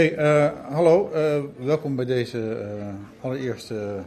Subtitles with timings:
[0.00, 1.10] Hey, uh, hallo.
[1.14, 2.38] Uh, welkom bij deze
[2.78, 4.02] uh, allereerste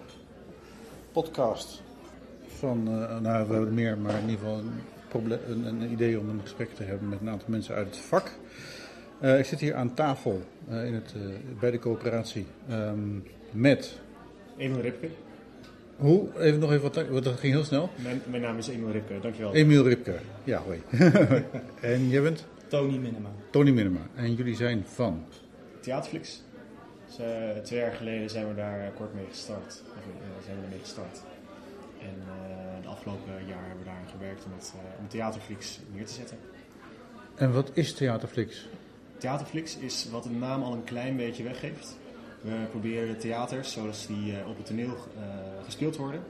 [1.11, 1.83] podcast
[2.47, 2.83] van,
[3.21, 6.73] nou we hebben meer, maar in ieder geval een, een, een, idee om een gesprek
[6.73, 8.31] te hebben met een aantal mensen uit het vak.
[9.21, 11.13] ik zit hier aan tafel in het,
[11.59, 13.99] bij de coöperatie um, met...
[14.57, 15.07] Emil Ripke.
[15.95, 16.27] Hoe?
[16.39, 17.89] Even nog even wat, dat ging heel snel.
[18.03, 19.53] Mijn, mijn naam is Emil Ripke, dankjewel.
[19.53, 20.81] Emiel Ripke, ja hoi.
[21.81, 22.45] en jij bent?
[22.67, 23.29] Tony Minema.
[23.51, 24.01] Tony Minema.
[24.15, 25.25] En jullie zijn van?
[25.83, 26.41] Theaterflix.
[27.05, 27.15] Dus,
[27.63, 29.83] twee jaar geleden zijn we daar kort mee gestart.
[29.97, 31.21] Of, uh, zijn we ermee gestart.
[31.99, 36.13] En uh, de afgelopen jaar hebben we daar gewerkt om, het, om Theaterflix neer te
[36.13, 36.37] zetten.
[37.35, 38.67] En wat is Theaterflix?
[39.17, 41.97] Theaterflix is wat de naam al een klein beetje weggeeft.
[42.41, 44.97] We proberen de theaters zoals die op het toneel
[45.65, 46.23] gespeeld worden,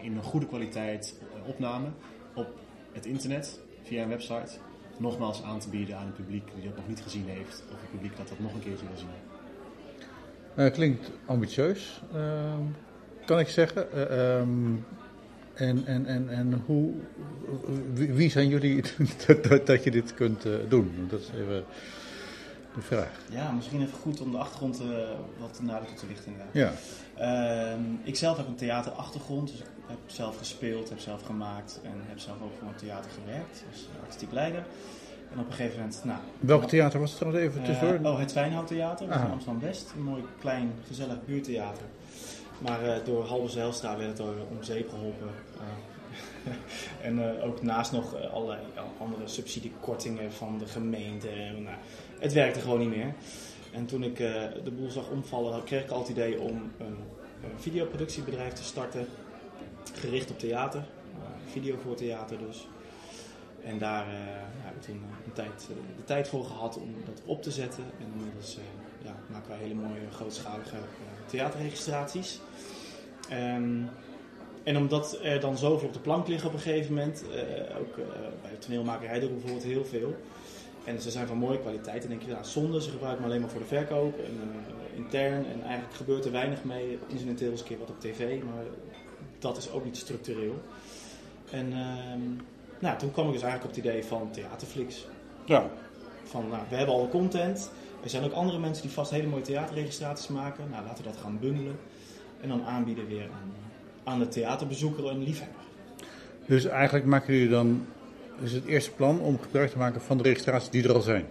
[0.00, 1.14] in een goede kwaliteit
[1.46, 1.88] opname
[2.34, 2.48] op
[2.92, 4.58] het internet via een website
[4.96, 7.62] nogmaals aan te bieden aan het publiek die dat nog niet gezien heeft.
[7.72, 9.08] Of het publiek dat dat nog een keertje wil zien.
[10.56, 12.54] Uh, klinkt ambitieus, uh,
[13.24, 13.86] kan ik zeggen.
[13.94, 14.84] Uh, um,
[15.54, 16.92] en, en, en, en hoe,
[17.92, 18.82] wie, zijn jullie
[19.26, 21.06] dat, dat, je dit kunt uh, doen?
[21.08, 21.64] Dat is even
[22.74, 23.20] de vraag.
[23.30, 24.88] Ja, misschien even goed om de achtergrond uh,
[25.38, 26.34] wat nader te lichten.
[26.52, 26.72] Ja.
[27.20, 31.92] Uh, ik zelf heb een theaterachtergrond, dus ik heb zelf gespeeld, heb zelf gemaakt en
[31.94, 34.64] heb zelf ook voor een theater gewerkt, dus artistiek leider.
[35.32, 36.18] En op een gegeven moment, nou...
[36.40, 38.00] Welk theater was het trouwens even tussendoor?
[38.00, 39.92] Uh, oh, het Fijnhout Theater, in Amsterdam-West.
[39.96, 41.84] Een mooi, klein, gezellig buurtheater.
[42.58, 45.28] Maar uh, door Halve Zijlstra werd het om zeep geholpen.
[47.02, 48.60] En ook naast nog allerlei
[48.98, 51.28] andere subsidiekortingen van de gemeente.
[51.28, 51.76] En, nou,
[52.22, 53.14] het werkte gewoon niet meer.
[53.72, 54.16] En toen ik
[54.64, 56.96] de boel zag omvallen, kreeg ik al het idee om een,
[57.56, 59.06] videoproductiebedrijf te starten.
[59.94, 60.84] Gericht op theater.
[61.46, 62.66] video voor theater dus.
[63.64, 64.12] En daar uh,
[64.62, 67.84] hebben we toen eh, een tijd, de tijd voor gehad om dat op te zetten.
[67.98, 68.58] En inmiddels
[69.04, 70.76] ja, maken wij hele mooie grootschalige
[71.26, 72.40] theaterregistraties.
[73.32, 73.88] Um,
[74.62, 77.24] en omdat er dan zoveel op de plank liggen op een gegeven moment,
[77.78, 77.96] ook
[78.42, 80.16] bij toneelmakerij doen we bijvoorbeeld heel veel.
[80.84, 82.00] En ze zijn van mooie kwaliteit.
[82.00, 84.40] Dan denk je, nou, zonde, ze gebruiken hem alleen maar voor de verkoop en
[84.94, 85.46] intern.
[85.46, 86.98] En eigenlijk gebeurt er weinig mee.
[87.06, 88.64] Incidenteel eens een keer wat op tv, maar
[89.38, 90.62] dat is ook niet structureel.
[91.50, 92.20] En ehm,
[92.78, 95.06] nou, toen kwam ik dus eigenlijk op het idee van Theaterflix.
[95.44, 95.70] Ja.
[96.24, 97.70] Van, nou, we hebben al content.
[98.02, 100.64] Er zijn ook andere mensen die vast hele mooie theaterregistraties maken.
[100.70, 101.78] Nou, laten we dat gaan bundelen.
[102.40, 103.52] En dan aanbieden weer aan,
[104.04, 105.60] aan de theaterbezoeker en liefhebber.
[106.46, 107.86] Dus eigenlijk maken jullie dan,
[108.42, 111.26] is het eerste plan om gebruik te maken van de registraties die er al zijn?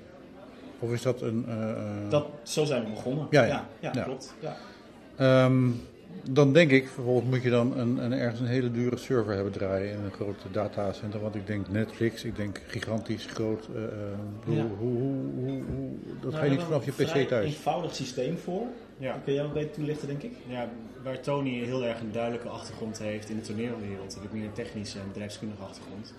[0.80, 1.46] Of is dat een...
[1.48, 3.28] Uh, dat, zo zijn we begonnen.
[3.30, 3.68] Ja, ja.
[3.80, 4.34] ja, ja klopt.
[4.40, 5.46] Ja.
[5.46, 5.82] Um,
[6.24, 9.52] dan denk ik, vervolgens moet je dan een, een, ergens een hele dure server hebben
[9.52, 11.20] draaien in een grote datacenter.
[11.20, 13.68] Want ik denk Netflix, ik denk gigantisch groot.
[13.76, 14.66] Uh, ja.
[14.78, 17.32] hoe, hoe, hoe, dat nou, ga je niet vanaf je PC thuis.
[17.32, 18.68] een eenvoudig systeem voor.
[18.98, 19.22] Ja.
[19.24, 20.34] kun jij ook beter toelichten, denk ik?
[20.48, 20.70] Ja,
[21.04, 24.14] waar Tony heel erg een duidelijke achtergrond heeft in de toneelwereld.
[24.14, 26.14] Heb ik meer een technische en bedrijfskundige achtergrond.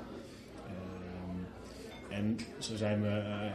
[2.13, 3.53] En zo zijn we, uh,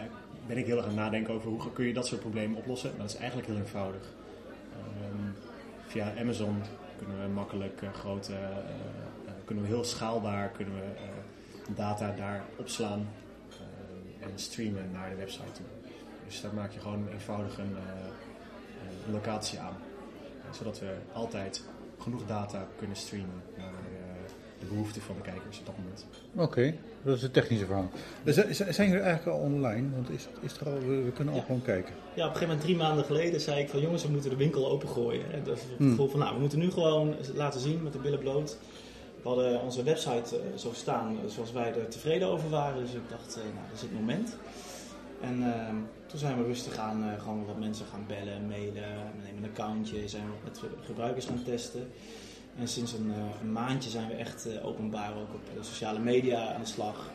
[0.47, 2.91] ben ik heel erg aan het nadenken over hoe kun je dat soort problemen oplossen.
[2.97, 4.01] Dat is eigenlijk heel eenvoudig.
[5.01, 5.33] Um,
[5.85, 6.61] via Amazon
[6.97, 10.85] kunnen we makkelijk uh, grote, uh, kunnen we heel schaalbaar kunnen we,
[11.75, 13.07] data daar opslaan
[14.19, 15.65] en streamen naar de website toe.
[16.25, 17.75] Dus daar maak je gewoon eenvoudig een,
[19.05, 19.77] een locatie aan.
[20.51, 21.63] zodat we altijd
[21.97, 23.76] genoeg data kunnen streamen naar
[24.59, 26.05] de behoeften van de kijkers op dat moment.
[26.35, 27.89] Oké, dat is het technische verhaal.
[28.73, 29.87] Zijn jullie eigenlijk al online?
[29.95, 31.93] Want is, is er al, we, kunnen al gewoon kijken.
[31.93, 34.35] Ja, op een gegeven moment drie maanden geleden zei ik van jongens, we moeten de
[34.35, 35.33] winkel opengooien.
[35.33, 38.19] En dat het gevoel van nou, we moeten nu gewoon laten zien met de billen
[38.19, 38.57] bloot.
[39.21, 42.81] We hadden onze website uh, zo staan zoals wij er tevreden over waren.
[42.81, 44.35] Dus ik dacht, uh, nou, dat is het moment.
[45.21, 45.69] En uh,
[46.05, 48.73] toen zijn we rustig aan uh, gewoon wat mensen gaan bellen, mailen.
[48.73, 51.87] We nemen een accountje, zijn we met gebruikers gaan testen.
[52.59, 55.99] En sinds een, uh, een maandje zijn we echt uh, openbaar ook op de sociale
[55.99, 57.09] media aan de slag.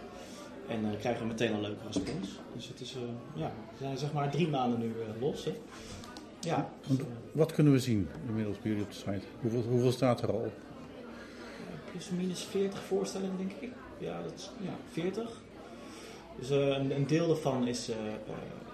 [0.68, 2.28] En uh, krijgen we meteen een leuke respons.
[2.54, 2.96] Dus het is,
[3.34, 5.44] ja, we zijn zeg maar drie maanden nu los.
[5.44, 5.52] Hè.
[6.40, 6.70] Ja.
[7.32, 9.26] Wat kunnen we zien inmiddels bij jullie op de site?
[9.40, 10.52] Hoeveel, hoeveel staat er al op?
[11.90, 13.70] plus of minus 40 voorstellingen, denk ik.
[13.98, 15.40] Ja, dat is, ja 40.
[16.38, 17.90] Dus een, een, deel daarvan is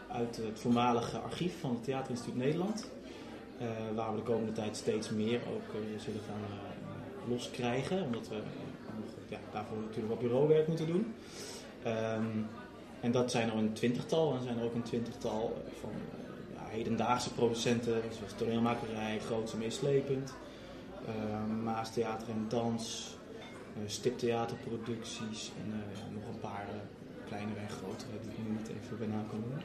[0.08, 2.90] uit het voormalige archief van het Theaterinstituut Nederland.
[3.60, 8.02] Uh, waar we de komende tijd steeds meer ook uh, zullen gaan uh, loskrijgen.
[8.02, 8.36] Omdat we
[9.28, 11.14] ja, daarvoor natuurlijk wat bureauwerk moeten doen.
[11.86, 12.46] Um,
[13.00, 14.34] en dat zijn er een twintigtal.
[14.34, 15.90] En zijn er ook een twintigtal van
[16.54, 18.02] ja, hedendaagse producenten.
[18.16, 20.34] Zoals toneelmakerij, groots en meeslepend.
[21.06, 23.16] Ehm, Maas Theater en Dans.
[23.86, 25.52] stiptheaterproducties.
[25.62, 25.82] En
[26.14, 26.66] nog een paar
[27.28, 29.62] kleinere en grotere die ik nu niet even bij naam kan noemen.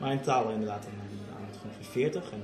[0.00, 2.32] Maar in taal inderdaad een, aantal van ongeveer 40.
[2.32, 2.42] En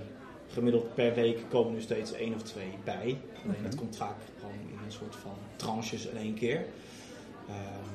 [0.52, 3.18] gemiddeld per week komen er steeds één of twee bij.
[3.44, 6.64] Alleen dat komt vaak gewoon in een soort van tranches in één keer.
[7.48, 7.90] Ehm,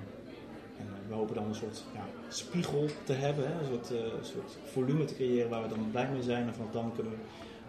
[0.77, 4.03] en eh, we hopen dan een soort ja, spiegel te hebben, hè, een soort, eh,
[4.21, 6.47] soort volume te creëren waar we dan blij mee zijn.
[6.47, 7.17] En vanaf dan kunnen we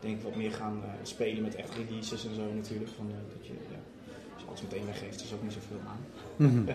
[0.01, 2.91] denk ik wat meer gaan eh, spelen met echt releases en zo natuurlijk.
[2.91, 3.79] Van, eh, dat je, ja,
[4.63, 6.01] als meteen weggeeft, is ook niet zoveel aan.
[6.37, 6.65] Mhm.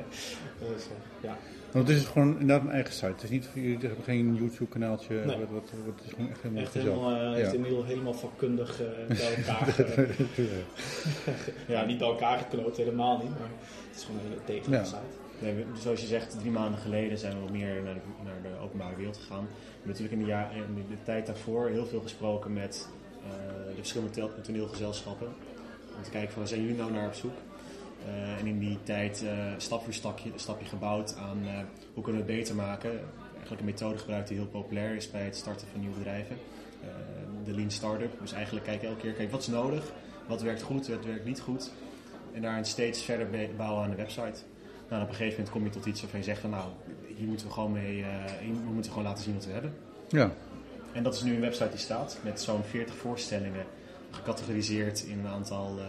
[0.60, 0.92] Dus, eh,
[1.24, 1.38] ja.
[1.72, 3.06] Want het is gewoon inderdaad een eigen site.
[3.06, 5.16] Het is niet, jullie hebben geen YouTube-kanaaltje.
[5.16, 5.26] Nee.
[5.26, 5.50] Wat, wat,
[5.86, 7.52] wat, het is gewoon echt helemaal Echt helemaal, eh, Ja.
[7.52, 8.88] inmiddels helemaal vakkundig eh,
[9.18, 9.76] bij elkaar.
[11.74, 13.30] ja, niet bij elkaar geknoopt, helemaal niet.
[13.30, 13.50] Maar
[13.90, 14.90] het is gewoon een hele degelijke Ja.
[14.90, 15.20] site.
[15.40, 18.42] Nee, we- zoals je zegt, drie maanden geleden zijn we wat meer naar de, naar
[18.42, 19.44] de openbare wereld gegaan.
[19.44, 22.90] We hebben natuurlijk in de, jaar, in de, de tijd daarvoor heel veel gesproken met
[23.24, 23.30] eh,
[23.68, 25.28] de verschillende toneelgezelschappen.
[25.98, 27.32] Om te kijken van zijn jullie nou naar op zoek?
[28.06, 31.60] Eh, en in die tijd eh, stap voor stapje, stapje gebouwd aan eh,
[31.94, 32.92] hoe kunnen we het beter maken.
[33.32, 36.38] Eigenlijk een methode gebruikt die heel populair is bij het starten van nieuwe bedrijven.
[37.44, 38.20] De Lean Startup.
[38.20, 39.92] Dus eigenlijk kijken elke keer, kijk wat is nodig?
[40.28, 41.72] Wat werkt goed, wat werkt niet goed?
[42.34, 43.28] En daarin steeds verder
[43.58, 44.42] bouwen aan de website.
[44.90, 46.70] Nou, op een gegeven moment kom je tot iets waarvan je zegt van nou,
[47.16, 48.06] hier moeten we gewoon mee,
[48.42, 49.74] hier moeten we gewoon laten zien wat we hebben.
[50.10, 50.32] Ja.
[50.94, 53.66] En dat is nu een website die staat met zo'n 40 voorstellingen,
[54.12, 55.80] gecategoriseerd in een aantal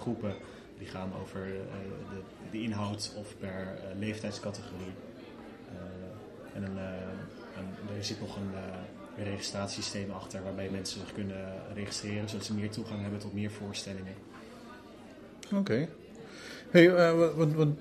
[0.00, 0.34] groepen.
[0.84, 1.50] Die gaan over eh,
[2.10, 2.20] de,
[2.50, 4.92] de inhoud of per eh, leeftijdscategorie.
[5.68, 8.50] Eh, en een, een- er zit nog een,
[9.24, 14.12] registratiesysteem achter waarbij mensen zich kunnen registreren zodat ze meer toegang hebben tot meer voorstellingen.
[15.54, 15.88] Oké.
[16.70, 17.78] Hey, wat- want, want,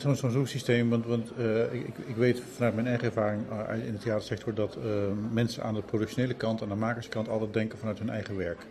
[0.00, 1.30] zo'n zo'n zoeksysteem, want, want
[1.72, 3.42] ik, ik- weet vanuit mijn eigen ervaring
[3.84, 4.78] in de theatersector dat
[5.32, 8.66] mensen aan de productionele kant, aan de makerskant, altijd denken vanuit hun eigen werk.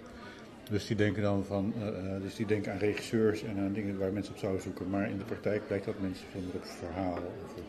[0.70, 3.98] Dus die denken dan van, eh, eh, dus die denken aan regisseurs en aan dingen
[3.98, 4.90] waar mensen op zouden zoeken.
[4.90, 7.64] Maar in de praktijk blijkt dat mensen veel meer op verhaal of op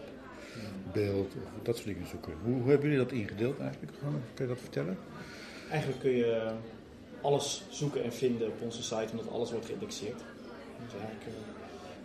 [0.92, 2.32] beeld of dat soort dingen zoeken.
[2.44, 3.92] Hoe, hoe hebben jullie dat ingedeeld eigenlijk?
[4.34, 4.98] Kun je dat vertellen?
[5.70, 6.50] Eigenlijk kun je
[7.20, 10.20] alles zoeken en vinden op onze site, omdat alles wordt geïndexeerd.
[10.84, 11.32] Dus eigenlijk, eh,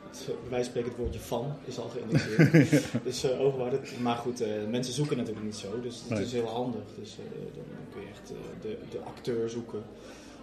[0.10, 2.84] het, van spreken het woordje van is al geïndexeerd.
[3.04, 6.22] dus eh, overal, dat- maar goed, mensen zoeken natuurlijk niet zo, dus het Nee.
[6.24, 6.82] is heel handig.
[7.00, 7.16] Dus
[7.54, 9.82] dan, kun je echt de, de acteur zoeken.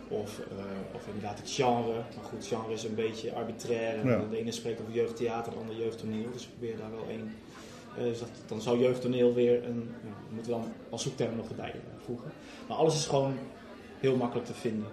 [0.09, 1.93] Of, eh, of inderdaad het genre.
[1.93, 3.99] Maar goed, genre is een beetje arbitrair.
[3.99, 4.23] En Ja.
[4.31, 6.31] De ene spreekt over jeugdtheater, de andere jeugdtoneel.
[6.33, 7.35] Dus we proberen daar wel één.
[7.97, 9.91] eh, dus dat, dan zou jeugdtoneel weer een.
[10.05, 12.31] Ja, we moeten dan als zoekterm nog erbij eh, voegen.
[12.69, 13.35] Maar alles is gewoon
[14.01, 14.87] heel makkelijk te vinden.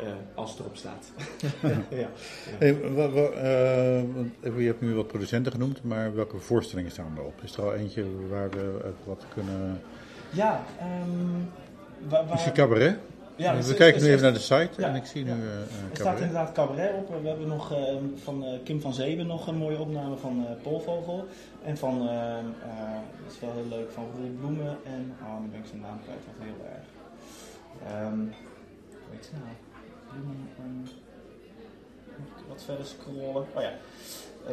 [0.00, 1.12] eh, als het erop staat.
[2.02, 2.08] ja.
[2.58, 7.40] Hey, eh, je hebt nu wat producenten genoemd, maar welke voorstellingen staan erop?
[7.42, 9.80] Is er al eentje waar we wat kunnen...
[10.30, 12.96] Ja, ehm, waar, cabaret?
[13.36, 15.30] Ja, we het is- kijken nu even naar de site Ja, en ik zie nu
[15.30, 15.36] ja.
[15.36, 16.18] eh, eh, Er staat cabaret.
[16.20, 17.22] inderdaad cabaret op.
[17.22, 17.72] We hebben nog
[18.22, 21.26] van eh, Kim van Zeeben nog een mooie opname van eh Polvogel.
[21.64, 22.34] En van, eh,
[23.24, 24.78] dat is wel heel leuk, van Roel Bloemen.
[24.84, 26.84] En, oh, nu ben ik zijn naam kwijt, wat heel erg.
[27.92, 29.44] Ehm hoe heet ze nou?
[30.10, 30.48] Bloemen,
[32.18, 33.46] moet ik wat verder scrollen.
[33.54, 33.72] Oh ja,
[34.46, 34.50] Eh,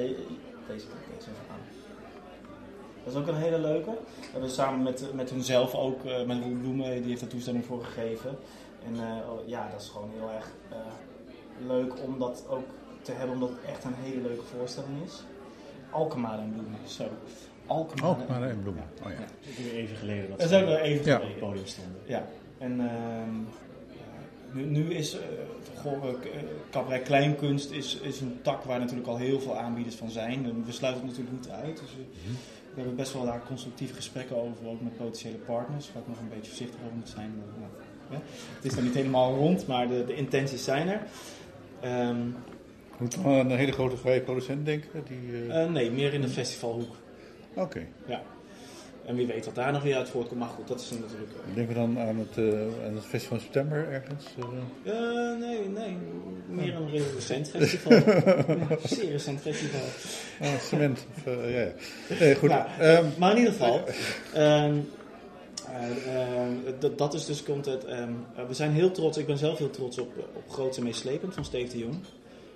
[0.68, 1.60] deze klik ik even aan.
[3.04, 3.90] Dat is ook een hele leuke.
[4.20, 7.66] We hebben samen met, met hunzelf ook, eh, met Roel Bloemen, die heeft daar toestemming
[7.66, 8.38] voor gegeven.
[8.86, 10.78] En eh, oh, ja, dat is gewoon heel erg eh,
[11.68, 12.66] leuk om dat ook
[13.02, 15.24] te hebben, omdat het echt een hele leuke voorstelling is.
[15.90, 17.04] Alkemade en Bloemen, zo.
[17.66, 18.84] Alkemade Oh, maar en bloemen.
[19.06, 19.18] Oh ja.
[19.18, 21.16] Het is ook weer even geleden dat Dat ze is ook wel even Ja.
[21.18, 22.02] op het podium stonden.
[22.06, 23.36] Ja, en ehm,
[23.98, 24.06] ja,
[24.52, 25.22] nu, nu is uh,
[25.82, 26.16] goh, eh,
[26.72, 30.64] cabaret kleinkunst is, is een tak waar natuurlijk al heel veel aanbieders van zijn.
[30.66, 31.80] We sluiten het natuurlijk niet uit.
[31.80, 32.02] Dus we,
[32.74, 35.92] we hebben best wel daar constructieve gesprekken over, ook met potentiële partners.
[35.94, 37.34] Waar ik nog een beetje voorzichtig over moet zijn.
[37.38, 37.86] maar, ja.
[38.56, 41.00] Het is nog niet helemaal rond, maar de, de intenties zijn er.
[41.82, 42.18] Ehm,
[42.98, 44.90] Moet aan een hele grote vrije producent denken?
[45.08, 46.96] Die, eh, eh, nee, meer in de festivalhoek.
[47.54, 47.86] Oké.
[48.06, 48.22] Ja.
[49.06, 50.40] En wie weet wat daar nog weer uit voortkomt.
[50.40, 51.32] Maar goed, dat is natuurlijk...
[51.54, 54.26] Denken we dan aan het, eh, aan het festival in september ergens?
[55.40, 55.98] nee, nee.
[56.48, 57.92] Meer een recent festival.
[57.92, 59.80] ja, zeer recent festival.
[60.42, 61.06] Ah, cement.
[61.16, 61.68] Of, ja, ja.
[62.20, 62.50] Nee, goed.
[62.50, 63.94] Nou, Ehm, Maar in ieder geval, ehm,
[64.34, 64.76] eh, ehm,
[66.80, 67.86] dat- dat is dus content.
[67.86, 70.84] ehm, eh, we zijn heel trots, ik ben zelf heel trots op, op Groots en
[70.84, 71.96] Meeslepend van Steve de Jong.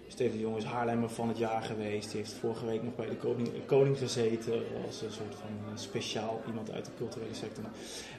[0.08, 2.12] Steve de Jong is Haarlemmer van het jaar geweest.
[2.12, 4.54] Die heeft vorige week nog bij de koning, koning gezeten.
[4.86, 7.64] Als een soort van eh, speciaal iemand uit de culturele sector.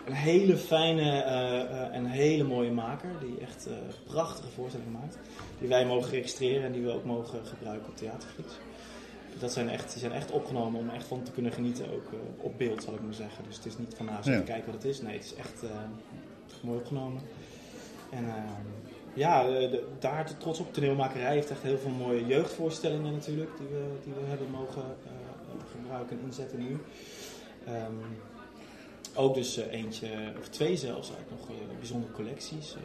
[0.07, 3.11] Een hele fijne eh, eh, en hele mooie maker.
[3.21, 3.73] Die echt eh,
[4.07, 5.19] prachtige voorstellingen maakt.
[5.59, 8.49] Die wij mogen registreren en die we ook mogen gebruiken op Theaterflix.
[9.39, 11.93] Dat zijn echt, die zijn echt opgenomen om echt van te kunnen genieten.
[11.93, 13.45] Ook eh, op beeld zal ik maar zeggen.
[13.45, 14.45] Dus het is niet van nou, eens even Ja.
[14.47, 15.01] kijken wat het is.
[15.01, 15.71] Nee, het is echt eh,
[16.63, 17.21] mooi opgenomen.
[18.11, 18.67] En ehm,
[19.15, 20.73] ja, de, de- daar te trots op.
[20.75, 23.51] Toneelmakerij heeft echt heel veel mooie jeugdvoorstellingen natuurlijk.
[23.59, 25.11] Die we, die we hebben mogen eh,
[25.81, 26.79] gebruiken en inzetten nu.
[27.67, 27.93] Ehm,
[29.15, 30.09] ook dus eh, eentje,
[30.41, 32.75] of twee zelfs, uit nog eh, bijzondere collecties.
[32.75, 32.81] Eh,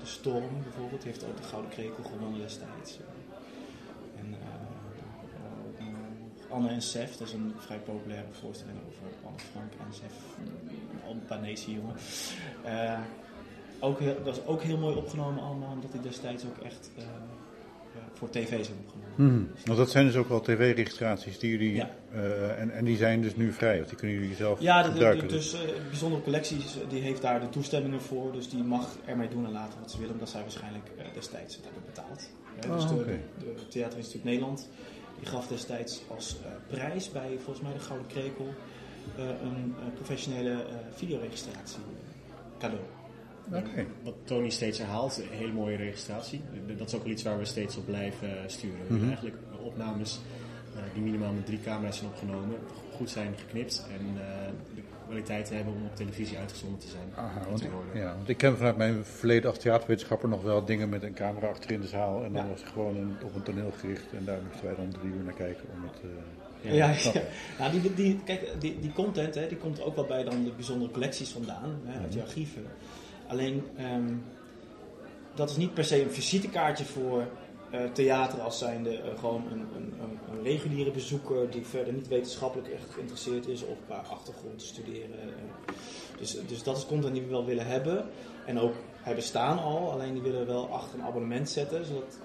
[0.00, 2.98] de Storm bijvoorbeeld, heeft ook de Gouden Krekel gewonnen destijds.
[6.52, 11.00] Anne en Sef, dat is een vrij populaire voorstelling over Anne Frank en Sef, een
[11.08, 11.94] Albanese jongen.
[12.64, 12.98] Eh,
[13.80, 17.02] ook dat is ook heel mooi opgenomen allemaal, omdat hij destijds ook echt eh,
[17.94, 19.00] ja, voor tv zijn opgenomen.
[19.16, 19.66] Mhm.
[19.66, 21.74] Want dat zijn dus ook wel tv-registraties die jullie.
[21.74, 21.90] Ja.
[22.12, 25.28] eh, en, en die zijn dus nu vrij, of die kunnen jullie zelf Ja, gebruiken.
[25.28, 28.32] de- dus eh, bijzondere collecties, die heeft daar de toestemmingen voor.
[28.32, 31.64] Dus die mag ermee doen en laten wat ze willen, omdat zij waarschijnlijk destijds het
[31.64, 32.30] hebben betaald.
[32.60, 33.18] Eh, Ah, dus de, oké.
[33.38, 34.68] de Theaterinstituut Nederland,
[35.22, 38.54] die gaf destijds als eh, prijs bij volgens mij de Gouden Krekel
[39.16, 41.78] eh, een eh, professionele eh, videoregistratie
[42.58, 42.82] cadeau.
[43.52, 43.86] Oké.
[44.02, 46.40] Wat Tony steeds herhaalt, een hele mooie registratie.
[46.76, 48.86] Dat is ook wel iets waar we steeds op blijven sturen.
[48.88, 49.06] Mhm.
[49.06, 50.20] Eigenlijk opnames
[50.76, 52.58] eh, die minimaal met drie camera's zijn opgenomen,
[53.02, 57.08] goed zijn geknipt en eh, de kwaliteit hebben om op televisie uitgezonden te zijn.
[57.14, 57.68] Aha, want, te
[57.98, 61.46] ja, want ik ken vanuit mijn verleden als theaterwetenschapper nog wel dingen met een camera
[61.48, 62.24] achter in de zaal.
[62.24, 62.48] En dan Ja.
[62.50, 64.04] was het gewoon een, op een toneel gericht.
[64.18, 66.00] En daar moesten wij dan drie uur naar kijken om het...
[66.62, 67.20] eh, Ja, ja.
[67.58, 70.44] Nou, die, die, kijk, die, die content hè, die komt er ook wel bij dan
[70.44, 72.28] de bijzondere collecties vandaan, hè, uit je Mhm.
[72.28, 72.62] archieven.
[73.26, 74.12] Alleen, ehm,
[75.34, 77.26] dat is niet per se een visitekaartje voor
[77.92, 82.68] theater als zijnde eh, gewoon een, een, een, een reguliere bezoeker die verder niet wetenschappelijk
[82.68, 85.20] echt geïnteresseerd is of qua achtergrond te studeren.
[85.20, 85.74] eh.
[86.18, 88.04] dus, dus dat is content die we wel willen hebben.
[88.46, 92.18] En ook, hij bestaan al, alleen die willen we wel achter een abonnement zetten, zodat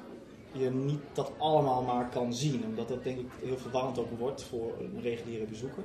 [0.51, 2.63] je niet dat allemaal maar kan zien.
[2.65, 5.83] Omdat dat denk ik heel verwarrend ook wordt voor een reguliere bezoeker.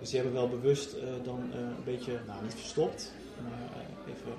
[0.00, 3.12] Dus die hebben wel bewust eh, dan eh, een beetje, nou niet verstopt,
[3.42, 4.32] maar eh, even...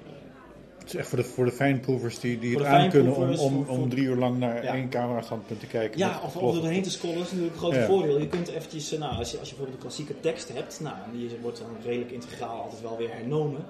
[0.87, 3.23] Het is echt voor de, voor de fijnproevers die, die het de aan kunnen om,
[3.29, 4.73] om, voor- om drie uur lang naar Ja.
[4.73, 5.99] één camera-standpunt te kijken.
[5.99, 7.85] Ja, of om er doorheen te scrollen is natuurlijk een groot Ja.
[7.85, 8.19] voordeel.
[8.19, 10.95] Je kunt eventjes, eh, nou, als je, als je bijvoorbeeld een klassieke tekst hebt, nou,
[11.05, 13.65] en die wordt dan redelijk integraal altijd wel weer hernomen.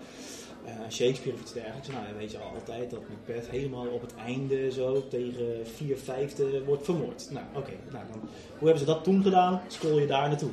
[0.66, 4.14] Eh, Shakespeare of iets dergelijks, nou, dan weet je altijd dat Macbeth helemaal op het
[4.26, 5.46] einde zo tegen
[5.76, 7.28] vier vijfde wordt vermoord.
[7.32, 8.20] Nou, oké, nou, dan,
[8.58, 9.62] hoe hebben ze dat toen gedaan?
[9.68, 10.50] Scroll je daar naartoe.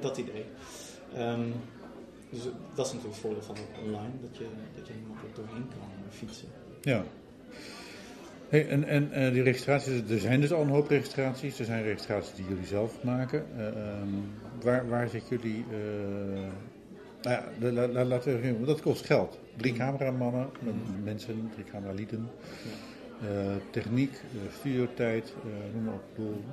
[0.00, 0.44] Dat idee.
[1.14, 1.40] Ehm,
[2.30, 2.42] dus
[2.74, 6.48] dat is natuurlijk het voordeel van online, dat je, dat je makkelijk doorheen kan fietsen.
[6.80, 7.04] Ja.
[8.48, 11.58] Hey, en en eh, die registraties, er zijn dus al een hoop registraties.
[11.58, 13.44] Er zijn registraties die jullie zelf maken.
[13.56, 14.08] Eh, ehm,
[14.62, 15.64] waar, waar zit jullie...
[15.70, 15.76] eh,
[17.22, 19.38] nou ja, de- la- la- laten we even, dat kost geld.
[19.56, 20.72] Drie cameramannen, eh,
[21.04, 22.28] mensen, drie cameralieden.
[23.22, 24.20] Eh, techniek,
[24.58, 26.02] studiotijd, eh, noem maar op.
[26.16, 26.44] Bedoel,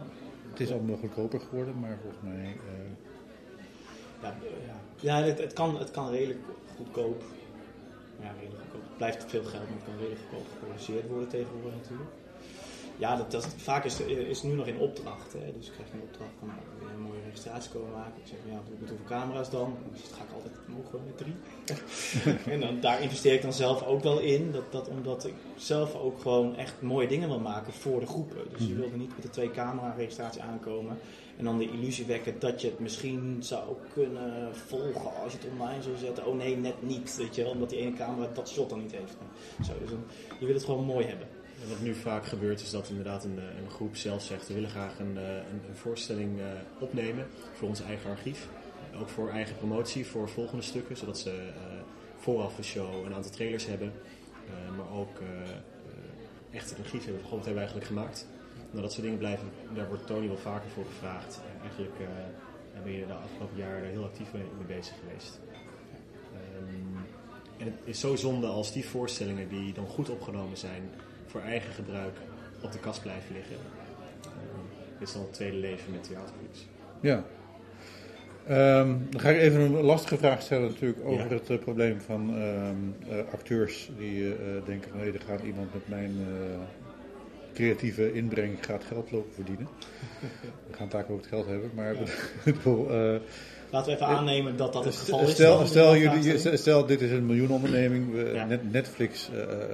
[0.50, 2.56] het is allemaal goedkoper geworden, maar volgens mij...
[5.00, 5.24] Ja, ja.
[5.24, 6.40] het, het, kan, het kan redelijk
[6.78, 7.24] goedkoop.
[8.22, 8.82] Ja, redelijk goedkoop.
[8.88, 12.10] Het blijft veel geld, maar het kan redelijk goedkoop geproduceerd worden tegenwoordig natuurlijk.
[12.98, 15.34] Ja, dat, dat, vaak is, is het nu nog in opdracht.
[15.34, 15.54] Hè?
[15.58, 18.14] Dus ik krijg een opdracht van nou, wil een mooie registratie komen maken.
[18.22, 19.78] Ik zeg, ja, doe ik met hoeveel camera's dan?
[19.92, 20.54] Dus dat ga ik altijd
[20.90, 21.36] gooien met drie.
[22.54, 24.52] en dan, daar investeer ik dan zelf ook wel in.
[24.52, 28.38] Dat, dat, omdat ik zelf ook gewoon echt mooie dingen wil maken voor de groepen.
[28.52, 28.82] Dus je Mhm.
[28.82, 30.98] wilde niet met de twee camera registratie aankomen.
[31.38, 35.48] En dan de illusie wekken dat je het misschien zou kunnen volgen als je het
[35.52, 36.26] online zou zetten.
[36.26, 37.16] Oh nee, net niet.
[37.16, 39.18] Weet je, wel, omdat die ene camera dat shot dan niet heeft.
[39.66, 39.90] Zo, dus
[40.40, 41.28] je wil het gewoon mooi hebben.
[41.62, 44.54] En wat nu vaak gebeurt is dat inderdaad een, eh, een groep zelf zegt we
[44.54, 46.46] willen graag een, eh, een, een voorstelling eh,
[46.80, 48.48] opnemen voor ons eigen archief.
[49.00, 51.52] Ook voor eigen promotie, voor volgende stukken, zodat ze
[52.18, 53.94] vooraf de show een aantal trailers hebben.
[54.78, 58.28] maar ook eh, echt een archief hebben van wat hebben we eigenlijk gemaakt.
[58.82, 61.40] Dat soort dingen blijven, daar wordt Tony wel vaker voor gevraagd.
[61.54, 65.40] En eigenlijk eh, ben je de afgelopen jaren heel actief mee, mee bezig geweest.
[66.34, 66.98] Ehm,
[67.58, 70.82] en het is zo zonde als die voorstellingen die dan goed opgenomen zijn
[71.26, 72.18] voor eigen gebruik
[72.62, 73.56] op de kast blijven liggen.
[74.22, 76.68] Ehm, dit is dan het tweede leven met Theaterflix.
[77.00, 77.24] Ja.
[78.48, 81.34] Ehm, dan ga ik even een lastige vraag stellen natuurlijk over Ja.
[81.34, 86.16] het eh, probleem van eh, acteurs die denken van hé, er gaat iemand met mijn
[87.56, 89.68] creatieve inbreng gaat geld lopen verdienen.
[90.70, 92.02] We gaan het vaak over het geld hebben, maar Ja.
[92.54, 93.16] bedoel, eh,
[93.70, 95.32] Laten we even aannemen dat dat het geval is.
[95.32, 98.46] stel, stel, jullie, stel dit is een miljoenonderneming, we- Ja.
[98.46, 99.70] net, Netflix eh, eh, eh,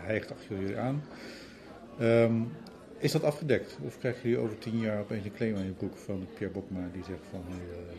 [0.00, 1.02] hijgt achter jullie aan.
[1.98, 2.32] Ehm,
[2.98, 3.78] is dat afgedekt?
[3.86, 6.88] Of krijgen jullie over tien jaar opeens een claim aan je broek van Pierre Bokma
[6.92, 7.98] die zegt van hey, eh,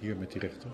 [0.00, 0.68] hier met die rechter?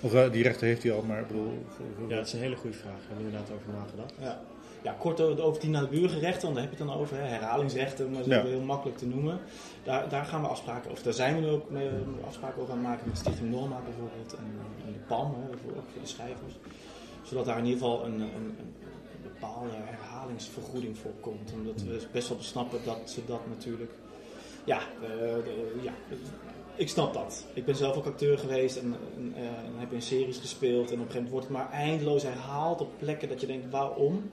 [0.00, 1.64] Of die rechter heeft hij al, maar ik bedoel...
[2.08, 2.92] Ja, dat is een hele goede vraag.
[2.92, 4.14] Daar hebben we inderdaad over nagedacht.
[4.20, 4.40] Ja.
[4.84, 7.16] Ja, kort over, die burenrechten, want daar heb je het dan over.
[7.16, 8.42] Hè, herhalingsrechten, maar dat is Ja.
[8.42, 9.40] heel makkelijk te noemen.
[9.82, 11.04] Daar, daar gaan we afspraken over.
[11.04, 11.88] Daar zijn we nu ook mee,
[12.26, 14.32] afspraken over aan het maken met Stichting Norma bijvoorbeeld.
[14.34, 14.44] En,
[14.86, 16.54] en de PAM, hè, voor, ook voor de schrijvers.
[17.22, 18.56] Zodat daar in ieder geval een, een,
[19.22, 21.52] bepaalde herhalingsvergoeding voor komt.
[21.52, 23.92] Omdat we best wel besnappen dat ze dat natuurlijk
[24.64, 25.92] ja, eh, de- ja,
[26.76, 27.46] ik snap dat.
[27.54, 30.90] Ik ben zelf ook acteur geweest en, en, eh, en heb in series gespeeld.
[30.90, 33.70] En op een gegeven moment wordt het maar eindeloos herhaald op plekken dat je denkt,
[33.70, 34.30] waarom?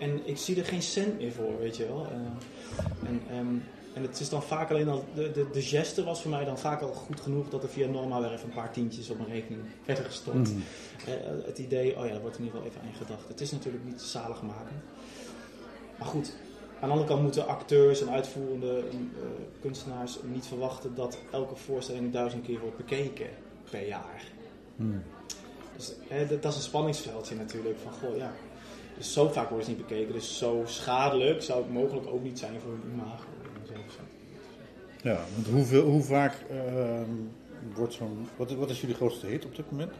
[0.00, 2.06] En ik zie er geen cent meer voor, weet je wel.
[2.06, 3.54] Eh, en, ehm,
[3.94, 6.58] en het is dan vaak alleen al, de, de, de geste was voor mij dan
[6.58, 9.30] vaak al goed genoeg dat er via Norma weer even een paar tientjes op mijn
[9.30, 10.36] rekening werden gestort.
[10.36, 10.60] Mhm.
[11.06, 11.14] Eh,
[11.46, 13.28] het idee, oh ja, daar wordt in ieder geval even aan gedacht.
[13.28, 14.82] Het is natuurlijk niet zaligmakend.
[15.98, 16.34] Maar goed,
[16.80, 19.26] aan de andere kant moeten acteurs en uitvoerende eh,
[19.60, 23.28] kunstenaars niet verwachten dat elke voorstelling duizend keer wordt bekeken
[23.70, 24.24] per jaar.
[24.76, 25.02] Hmm.
[25.76, 27.78] Dus hè, dat, dat is een spanningsveldje natuurlijk.
[27.82, 28.32] Van goh, ja.
[29.00, 30.12] Dus zo vaak worden ze niet bekeken.
[30.12, 33.24] Dus zo schadelijk zou het mogelijk ook niet zijn voor hun imago.
[35.02, 37.10] Ja, want hoeveel, hoe vaak ehm,
[37.74, 38.28] wordt zo'n...
[38.36, 39.92] Wat, wat is jullie grootste hit op dit moment?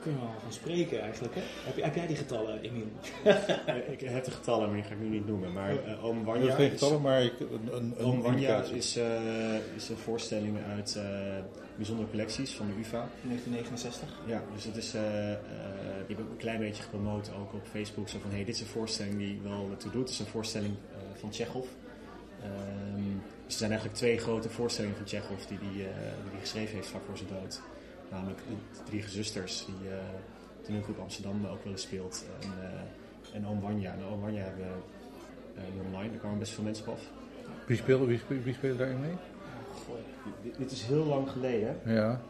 [0.00, 1.34] Kunnen we al van spreken eigenlijk.
[1.34, 1.40] Hè?
[1.64, 2.86] Heb, heb jij die getallen, Emiel?
[3.92, 5.52] ik heb de getallen, maar die ga ik nu niet noemen.
[5.52, 8.96] Maar eh, Oom Wanja is geen getallen, maar ik- een, een, een Oom Wanja is,
[8.96, 11.04] eh, is een voorstelling uit eh,
[11.76, 13.08] bijzondere collecties van de UvA.
[13.22, 14.08] 1969.
[14.26, 15.38] Ja, dus dat is, eh, eh,
[16.06, 18.08] die heb ik ook een klein beetje gepromoot ook op Facebook.
[18.08, 20.00] Zo van, hey, dit is een voorstelling die wel ertoe doet.
[20.00, 21.66] Het is een voorstelling eh, van Tsjechov.
[22.42, 23.02] Ehm,
[23.44, 26.40] dus er zijn eigenlijk twee grote voorstellingen van Tsjechov die hij die, eh, die hij
[26.40, 27.60] geschreven heeft vlak voor zijn dood.
[28.10, 29.96] Namelijk de, drie gezusters, die uh,
[30.62, 32.24] toneelgroep Amsterdam ook wel eens speelt.
[32.40, 33.92] En, eh, en Oom Wanja.
[33.92, 37.02] En Oom Wanja hebben we uh, online, daar kwamen best veel mensen op af.
[37.66, 39.14] Wie speelde, wie, speelde, wie speelde daarin mee?
[39.86, 39.94] Goh.
[40.42, 41.80] Dit, dit is heel lang geleden.
[41.84, 42.20] Ja.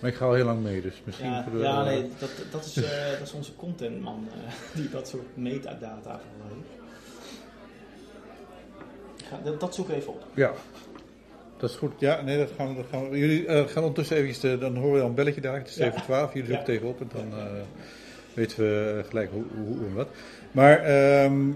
[0.00, 1.30] Maar ik ga al heel lang mee, dus misschien...
[1.30, 5.36] Ja, ja nee, dat, dat, is, eh, dat is onze contentman eh, die dat soort
[5.36, 6.20] metadata
[9.44, 10.24] Dat, dat zoek ik even op.
[10.34, 10.52] Ja,
[11.62, 11.92] dat is goed.
[11.98, 12.74] Ja, nee, dat gaan we.
[12.74, 13.18] Dat gaan we.
[13.18, 15.58] Jullie eh, gaan ondertussen eventjes, de, dan horen we al een belletje daar.
[15.58, 15.84] Het is Ja.
[15.84, 16.32] 7 12.
[16.32, 17.46] Jullie zoeken het even op en dan eh,
[18.34, 20.08] weten we gelijk hoe, hoe, hoe en wat.
[20.52, 21.50] Maar, ehm,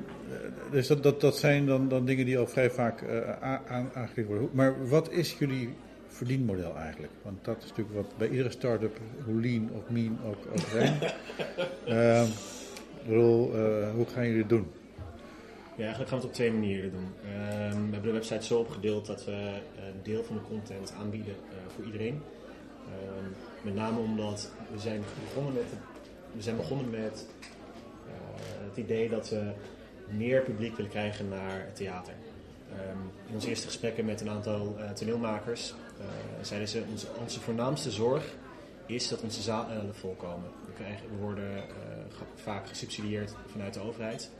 [0.70, 3.90] dus dat, dat, dat zijn dan, dan dingen die al vrij vaak eh, aan,
[4.26, 4.48] worden.
[4.52, 5.74] Maar wat is jullie
[6.08, 7.12] verdienmodel eigenlijk?
[7.22, 10.98] Want dat is natuurlijk wat bij iedere start-up, hoe lean of mean ook, ook zijn.
[11.86, 12.26] Ehm,
[13.06, 14.66] bedoel, eh, hoe gaan jullie het doen?
[15.76, 17.14] Ja, eigenlijk gaan we het op twee manieren doen.
[17.24, 21.34] Ehm, we hebben de website zo opgedeeld dat we een deel van de content aanbieden
[21.34, 22.22] eh, voor iedereen.
[22.84, 23.24] Ehm,
[23.62, 25.64] met name omdat we zijn begonnen met,
[26.32, 27.26] we zijn begonnen met
[28.06, 28.12] eh,
[28.68, 29.52] het idee dat we
[30.16, 32.14] meer publiek willen krijgen naar het theater.
[32.72, 36.06] Ehm, in onze eerste gesprekken met een aantal eh, toneelmakers eh,
[36.42, 38.34] zeiden ze, onze, onze voornaamste zorg
[38.86, 40.50] is dat onze zalen volkomen.
[40.66, 41.64] We, krijgen, we worden eh,
[42.34, 44.30] vaak gesubsidieerd vanuit de overheid.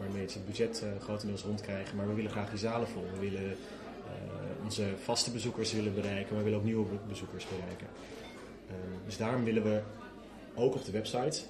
[0.00, 1.96] Waarmee ze het budget eh, grotendeels rondkrijgen.
[1.96, 3.04] Maar we willen graag die zalen vol.
[3.14, 7.46] We willen eh, onze vaste bezoekers willen bereiken, maar we willen ook nieuwe be- bezoekers
[7.48, 7.86] bereiken.
[8.68, 9.80] Ehm, dus daarom willen we
[10.54, 11.40] ook op de website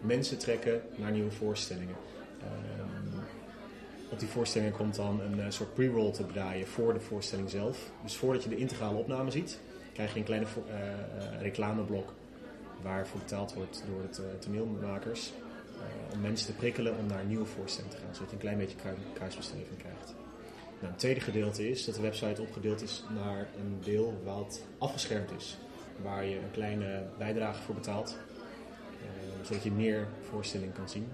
[0.00, 1.94] mensen trekken naar nieuwe voorstellingen.
[2.40, 3.18] Ehm,
[4.10, 7.90] op die voorstellingen komt dan een eh, soort pre-roll te draaien voor de voorstelling zelf.
[8.02, 9.58] Dus voordat je de integrale opname ziet,
[9.92, 10.46] krijg je een kleine
[11.40, 12.12] reclameblok
[12.82, 15.32] waarvoor betaald wordt door de to- toneelmakers.
[15.82, 18.42] Eh, om mensen te prikkelen om naar een nieuwe voorstelling te gaan, zodat je een
[18.42, 20.14] klein beetje krui- kruisbestreving krijgt.
[20.80, 25.30] Nou, het tweede gedeelte is dat de website opgedeeld is naar een deel wat afgeschermd
[25.36, 25.58] is,
[26.02, 28.16] waar je een kleine bijdrage voor betaalt,
[28.90, 31.06] eh, zodat je meer voorstelling kan zien.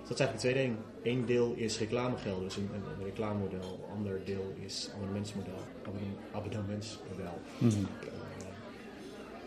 [0.00, 0.78] Dus dat is eigenlijk twee dingen.
[1.02, 3.88] Eén deel is reclamegeld, dus een, een, een reclamemodel.
[3.96, 7.40] Ander deel is abonnementsmodel, abonnem- abonnementsmodel.
[7.58, 7.68] Mhm.
[8.00, 8.08] Eh,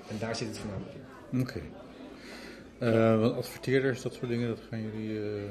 [0.09, 0.95] en daar zit het voornamelijk
[1.31, 1.41] in.
[1.41, 1.61] Oké.
[3.19, 5.19] Want adverteerders, dat soort dingen, dat gaan jullie.
[5.19, 5.49] eh,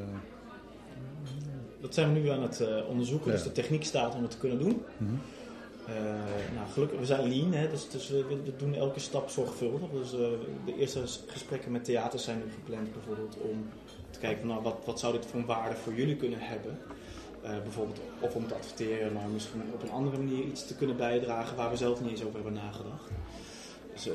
[1.81, 3.27] Dat zijn we nu aan het eh, onderzoeken.
[3.31, 3.37] Ja.
[3.37, 4.83] Dus de techniek staat om het te kunnen doen.
[4.97, 5.13] mhm.
[6.55, 9.91] Nou, gelukkig, we zijn lean, hè, dus, dus we, we doen elke stap zorgvuldig.
[9.91, 13.69] Dus de eerste gesprekken met theaters zijn nu gepland bijvoorbeeld om
[14.11, 16.79] te kijken van, nou, wat, wat zou dit voor een waarde voor jullie kunnen hebben.
[17.63, 21.57] Bijvoorbeeld of om te adverteren, maar misschien op een andere manier iets te kunnen bijdragen
[21.57, 23.11] waar we zelf niet eens over hebben nagedacht.
[23.95, 24.09] Dus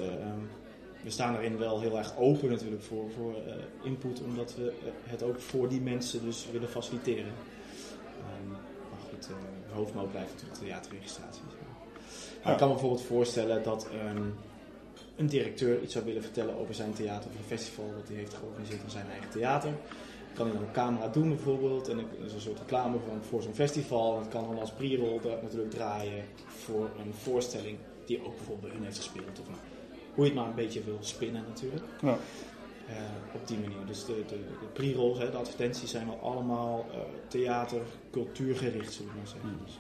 [1.08, 4.92] we staan erin wel heel erg open natuurlijk voor, voor eh, input, omdat we eh,
[5.04, 7.34] het ook voor die mensen dus willen faciliteren.
[8.26, 11.42] Ehm, maar goed, de hoofdmoot blijft natuurlijk theaterregistratie.
[12.44, 14.24] Maar ik kan me bijvoorbeeld voorstellen dat ehm,
[15.16, 18.34] een directeur iets zou willen vertellen over zijn theater of een festival dat hij heeft
[18.34, 19.72] georganiseerd in zijn eigen theater.
[20.34, 23.42] Kan hij dan op camera doen bijvoorbeeld en er is een soort reclame voor, voor
[23.42, 24.16] zo'n festival.
[24.16, 28.72] En dat kan dan als pre-roll natuurlijk draaien voor een voorstelling die ook bijvoorbeeld bij
[28.72, 29.40] hun heeft gespeeld.
[29.40, 29.60] Of nou,
[30.18, 31.86] hoe je het maar een beetje wil spinnen natuurlijk.
[32.02, 32.18] Ja.
[32.88, 32.96] Eh,
[33.34, 33.86] op die manier.
[33.88, 39.18] Dus de, de, de pre-rolls, de advertenties zijn wel allemaal eh, theater, cultuurgericht zullen we
[39.18, 39.50] maar zeggen.
[39.50, 39.60] Hmm.
[39.66, 39.80] Dus,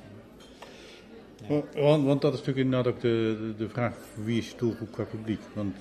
[1.41, 1.81] eh, ja.
[1.81, 5.03] Want, want dat is natuurlijk inderdaad ook de, de, vraag: wie is je doelgroep qua
[5.03, 5.39] publiek?
[5.53, 5.75] Want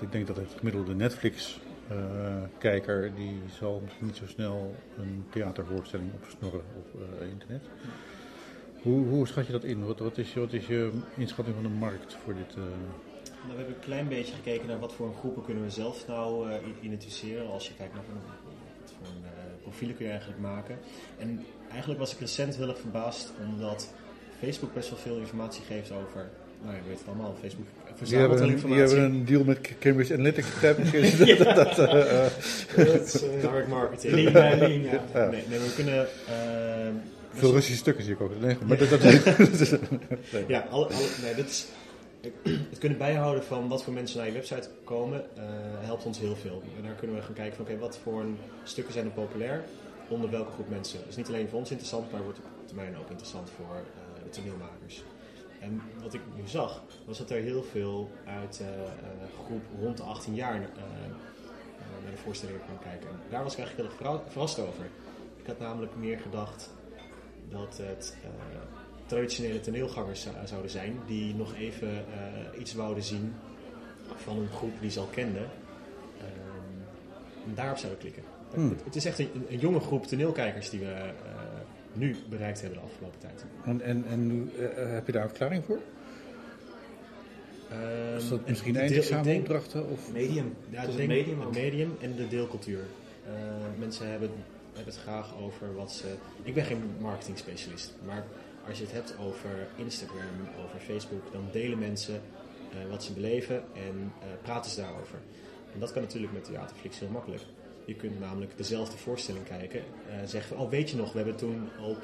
[0.00, 1.60] ik denk dat het gemiddelde Netflix
[2.58, 7.00] kijker die zal niet zo snel een theatervoorstelling opsnorren op
[7.32, 7.62] internet.
[8.82, 9.84] Hoe, hoe schat je dat in?
[9.84, 12.56] Wat, wat, is, wat is je inschatting van de markt voor dit?
[13.48, 16.48] Nou, we hebben een klein beetje gekeken naar wat voor groepen kunnen we zelf nou
[16.48, 17.50] uh, identificeren.
[17.50, 18.22] Als je kijkt naar wat
[18.86, 20.78] voor een, uh, profielen kun je eigenlijk maken.
[21.18, 23.94] En eigenlijk was ik recent heel erg verbaasd omdat
[24.38, 26.30] Facebook best wel veel informatie geeft over
[26.62, 28.86] nou, je weet het allemaal, Facebook verzamelt die informatie.
[28.86, 30.68] Die hebben een deal met Cambridge Analytica.
[30.68, 30.74] ja.
[31.54, 32.26] dat, dat, uh,
[32.76, 34.12] dat is uh, dark marketing.
[34.12, 35.28] Lean, lean, ja.
[35.30, 36.06] Nee, nee, we kunnen...
[36.28, 36.94] Uh,
[37.32, 38.40] veel Russische stukken zie ik ook.
[38.40, 40.44] Nee, maar dat, dat, nee.
[40.46, 41.66] Ja, alle, alle, nee, dit is,
[42.70, 45.44] het kunnen bijhouden van wat voor mensen naar je website komen, uh,
[45.78, 46.62] helpt ons heel veel.
[46.76, 48.24] En daar kunnen we gaan kijken van oké, wat voor
[48.64, 49.64] stukken zijn er populair,
[50.08, 51.00] onder welke groep mensen.
[51.08, 54.30] Is niet alleen voor ons interessant, maar wordt op termijn ook interessant voor uh, de
[54.30, 55.02] toneelmakers.
[55.60, 58.68] En wat ik nu zag, was dat er heel veel uit uh,
[59.44, 60.70] groep rond de 18 jaar naar
[62.10, 63.08] de voorstellingen kwam kijken.
[63.08, 64.84] En daar was ik eigenlijk heel verrast over.
[65.36, 66.70] Ik had namelijk meer gedacht
[67.48, 68.16] dat het
[69.08, 73.34] traditionele toneelgangers zouden zijn die nog even uh, iets wouden zien
[74.16, 75.48] van een groep die ze al kenden.
[77.46, 78.22] En daarop zouden klikken.
[78.54, 78.68] Hmm.
[78.68, 81.12] Het, het, is echt een, een, jonge groep toneelkijkers die we uh,
[81.92, 83.44] nu bereikt hebben de afgelopen tijd.
[83.64, 85.78] En, en, en heb je daar een verklaring voor?
[87.72, 89.90] Um, is dat misschien eindexamenopdrachten?
[89.90, 90.12] Of?
[90.12, 90.54] Medium.
[90.70, 92.84] Ja, het, medium, het medium en de deelcultuur.
[93.78, 94.30] mensen hebben
[94.78, 96.06] hebben het graag over wat ze.
[96.42, 98.24] Ik ben geen marketing specialist, maar
[98.68, 103.62] als je het hebt over Instagram, over Facebook, dan delen mensen uh, wat ze beleven
[103.74, 105.18] en uh, praten ze daarover.
[105.74, 107.42] En dat kan natuurlijk met Theaterflix heel makkelijk.
[107.84, 109.80] Je kunt namelijk dezelfde voorstelling kijken.
[109.80, 111.98] Uh, zeggen oh weet je nog, we hebben toen op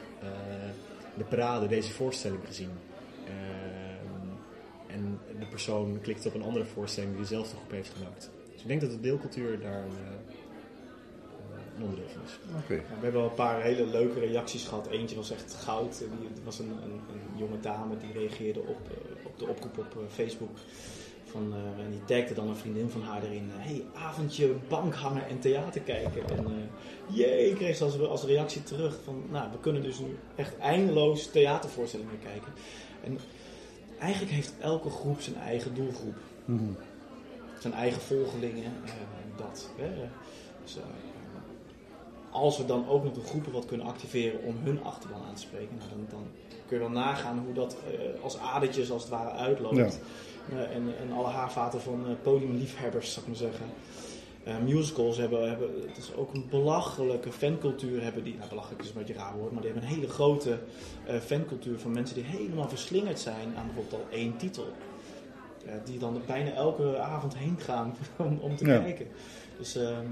[1.16, 2.70] de parade deze voorstelling gezien.
[3.24, 4.28] Ehm,
[4.86, 8.30] en de persoon klikt op een andere voorstelling die dezelfde groep heeft gemaakt.
[8.52, 9.86] Dus ik denk dat de deelcultuur daar
[11.78, 12.38] van is.
[12.64, 12.76] Okay.
[12.76, 14.86] we hebben wel een paar hele leuke reacties gehad.
[14.86, 15.98] Eentje was echt goud.
[15.98, 19.94] Die, was een, een, een jonge dame die reageerde op, uh, op de oproep op
[19.96, 20.56] uh, Facebook.
[21.24, 23.50] Van, uh, en die tagde dan een vriendin van haar erin.
[23.52, 26.28] hey, avondje bank hangen en theater kijken.
[26.28, 26.70] En
[27.06, 29.22] jee, kreeg ze als, als reactie terug van...
[29.30, 32.52] Nou, we kunnen dus nu echt eindeloos theatervoorstellingen kijken.
[33.04, 33.18] En
[33.98, 36.16] eigenlijk heeft elke groep zijn eigen doelgroep.
[36.44, 36.76] Mm -hmm.
[37.58, 38.72] Zijn eigen volgelingen.
[39.36, 39.68] dat.
[39.76, 40.08] Hè.
[40.64, 40.78] Dus,
[42.34, 45.40] als we dan ook nog de groepen wat kunnen activeren om hun achterban aan te
[45.40, 46.26] spreken, nou, dan, dan,
[46.66, 49.76] kun je wel nagaan hoe dat uh, als adertjes als het ware uitloopt.
[49.76, 49.88] Ja.
[50.52, 53.66] Uh, en, en alle haarvaten van uh, podiumliefhebbers, zou ik maar zeggen.
[54.64, 58.94] musicals hebben, hebben, het is ook een belachelijke fancultuur hebben die, nou belachelijk is een
[58.94, 60.58] beetje raar woord, maar die hebben een hele grote
[61.24, 64.66] fancultuur van mensen die helemaal verslingerd zijn aan bijvoorbeeld al één titel.
[65.84, 68.78] die dan bijna elke avond heen gaan om, om te ja.
[68.78, 69.06] kijken.
[69.58, 70.06] Dus ehm,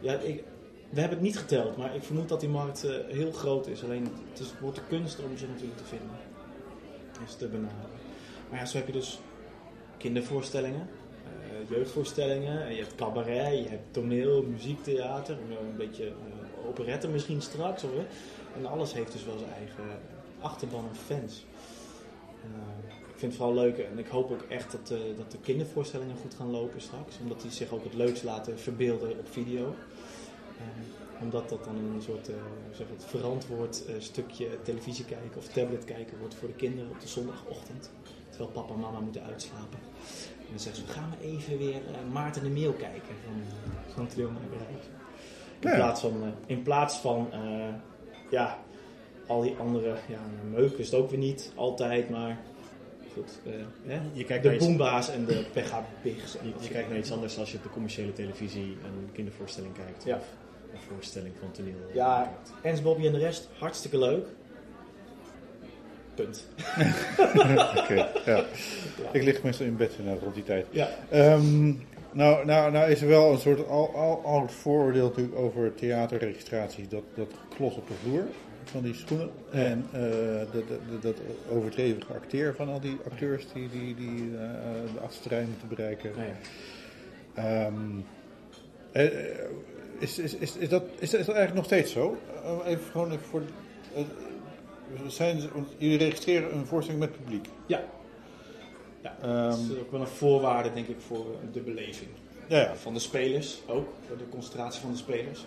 [0.00, 0.44] ja, ik,
[0.90, 3.84] we hebben het niet geteld, maar ik vermoed dat die markt uh, heel groot is.
[3.84, 6.16] Alleen het, is, wordt de kunst om ze natuurlijk te vinden.
[7.26, 7.90] Is te benaderen.
[8.50, 9.20] Maar ja, zo heb je dus
[9.96, 10.88] kindervoorstellingen,
[11.24, 17.84] uh, jeugdvoorstellingen, je hebt cabaret, je hebt toneel, muziektheater, een beetje uh, operette misschien straks.
[17.84, 17.90] Of,
[18.56, 19.84] en alles heeft dus wel zijn eigen
[20.40, 21.44] achterban en fans.
[22.88, 26.34] ik vind het vooral leuk en ik hoop ook echt dat, dat de kindervoorstellingen goed
[26.34, 27.18] gaan lopen straks.
[27.22, 29.74] Omdat die zich ook het leukst laten verbeelden op video.
[30.60, 32.34] Uh, omdat dat dan een soort uh,
[32.72, 37.00] zeg het, verantwoord uh, stukje televisie kijken of tablet kijken wordt voor de kinderen op
[37.00, 37.90] de zondagochtend.
[38.28, 39.78] Terwijl papa en mama moeten uitslapen.
[40.38, 41.80] En dan zeggen ze, gaan we even weer
[42.12, 43.42] Maarten de Meel kijken van,
[43.94, 44.76] van Toneelmakerij.
[45.60, 47.28] In, plaats van, in plaats van,
[48.30, 48.58] ja,
[49.26, 50.20] al die andere, ja,
[50.50, 52.38] meuk is het ook weer niet altijd, maar
[53.12, 53.40] goed.
[53.82, 54.00] hè?
[54.12, 56.32] Je kijkt de boombaas en de Pega Pigs.
[56.32, 60.04] Je, je kijkt naar iets anders als je op de commerciële televisie een kindervoorstelling kijkt.
[60.04, 60.16] Ja.
[60.16, 60.26] Of
[60.88, 61.74] voorstelling van toneel.
[61.92, 64.26] Ja, Ernst Bobby en de rest, hartstikke leuk.
[66.14, 66.46] Punt.
[67.80, 68.44] Oké, ja.
[69.12, 70.66] Ik lig meestal in bed nou, rond die tijd.
[70.70, 70.88] Ja.
[71.12, 75.74] Um, nou, nou, nou is er wel een soort al, al, oud vooroordeel natuurlijk over
[75.74, 76.88] theaterregistraties.
[76.88, 78.24] Dat, dat klos op de vloer
[78.64, 79.30] van die schoenen.
[79.50, 80.00] En uh,
[80.52, 81.16] dat, dat, dat
[81.50, 84.40] overdreven acteer van al die acteurs die, die, die uh,
[84.94, 86.10] de achterste moeten bereiken.
[87.34, 87.66] Ja.
[87.66, 88.04] Um,
[90.00, 92.16] is, is, is, is, dat, is, is dat eigenlijk nog steeds zo?
[92.44, 93.42] Uh, even gewoon even voor.
[93.96, 94.02] Uh,
[95.06, 97.48] zijn, jullie registreren een voorstelling met publiek?
[97.66, 97.82] Ja.
[99.02, 99.16] ja
[99.48, 102.10] dat is ook wel een voorwaarde, denk ik, voor de beleving.
[102.46, 102.76] Ja, ja.
[102.76, 105.44] Van de spelers ook, voor de concentratie van de spelers.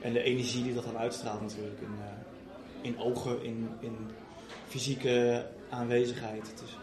[0.00, 1.80] En de energie die dat dan uitstraalt, natuurlijk.
[1.80, 2.04] In, uh,
[2.80, 3.96] in ogen, in, in
[4.66, 6.52] fysieke aanwezigheid.
[6.60, 6.78] Dus,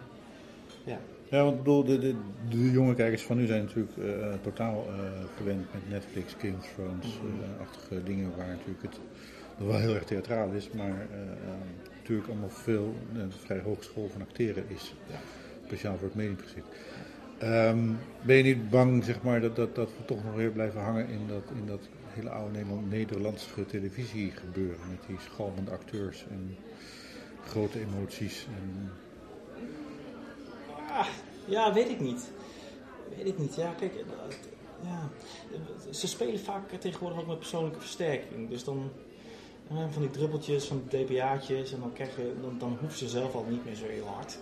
[1.37, 1.43] ja.
[1.43, 2.15] Want ik bedoel, de, de,
[2.49, 4.95] de jonge kijkers van nu zijn natuurlijk uh, totaal uh,
[5.37, 8.99] gewend met Netflix, Game of Thrones-achtige uh, dingen, waar natuurlijk het
[9.57, 11.07] wel heel erg theatraal is, maar
[11.97, 14.93] natuurlijk allemaal veel, een vrij hoge school van acteren is.
[15.65, 16.67] Speciaal voor het mediumgezicht.
[17.43, 20.81] Um, ben je niet bang, zeg maar, dat, dat, dat we toch nog weer blijven
[20.81, 26.55] hangen in dat, in dat hele oude Nederlandse televisie gebeuren met die schalmende acteurs en
[27.45, 28.47] grote emoties?
[28.57, 28.89] En...
[30.93, 31.07] Ah,
[31.45, 32.31] ja, weet ik niet.
[33.15, 33.55] Weet ik niet.
[33.55, 33.93] Ja, kijk,
[34.83, 35.09] ja.
[35.91, 38.49] ze spelen vaak tegenwoordig ook met persoonlijke versterking.
[38.49, 38.91] Dus dan
[39.67, 43.65] van die druppeltjes, van DPA'tjes en dan, krijg je, dan, hoeven ze zelf al niet
[43.65, 44.37] meer zo heel hard.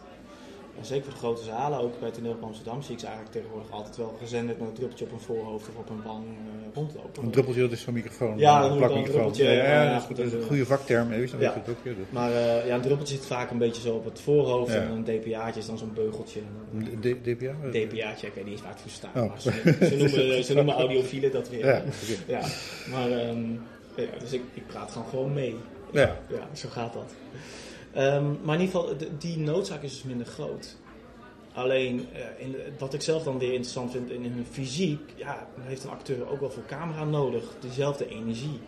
[0.78, 3.36] En zeker voor de grote zalen, ook bij Toneel van Amsterdam, zie ik ze eigenlijk
[3.36, 6.74] tegenwoordig altijd wel gezenderd met een druppeltje op een voorhoofd of op een wang uh,
[6.74, 7.24] rondlopen.
[7.24, 8.38] Een druppeltje, dat is zo'n microfoon.
[8.38, 9.32] Ja, een plakmicrofoon.
[9.34, 11.54] Ja, ja, ja, dat is een goede vakterm, even, ja.
[11.54, 11.78] het ook.
[11.84, 14.92] Ja, maar uh, ja, een druppeltje zit vaak een beetje zo op het voorhoofd en
[14.92, 16.40] een DPA'tje is dan zo'n beugeltje.
[17.00, 17.54] DPA?
[17.72, 19.16] DPA'tje, ik weet niet eens waar het voor staat.
[19.16, 19.38] Oh.
[19.38, 21.66] Ze, ze, noemen, ze noemen audiofielen dat weer.
[21.66, 21.84] Ja,
[22.38, 22.42] ja.
[22.90, 23.62] maar um,
[23.96, 25.56] ja, dus ik, ik praat gewoon gewoon mee.
[25.92, 26.18] Ja.
[26.30, 27.14] ja, zo gaat dat.
[27.98, 30.78] Um, maar in ieder geval, die noodzaak is dus minder groot.
[31.54, 35.84] Alleen, uh, in, wat ik zelf dan weer interessant vind in hun fysiek, ja, heeft
[35.84, 38.60] een acteur ook wel voor camera nodig, dezelfde energie.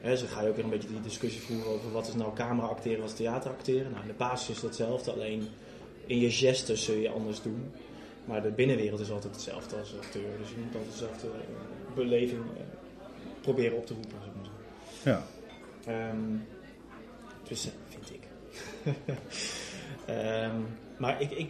[0.00, 2.34] He, dus ga je ook weer een beetje die discussie voeren over wat is nou
[2.34, 3.90] camera acteren, is theater acteren.
[3.90, 5.48] Nou, in de basis is hetzelfde, alleen
[6.06, 7.70] in je gesten zul je anders doen.
[8.24, 12.40] Maar de binnenwereld is altijd hetzelfde als acteur, dus je moet altijd dezelfde uh, beleving
[12.40, 12.62] uh,
[13.40, 14.18] proberen op te roepen.
[14.24, 14.32] Zeg
[15.04, 15.24] maar.
[15.84, 16.10] Ja.
[16.10, 16.46] Um,
[17.48, 17.68] dus.
[20.08, 20.66] Um,
[21.02, 21.48] maar ik, ik,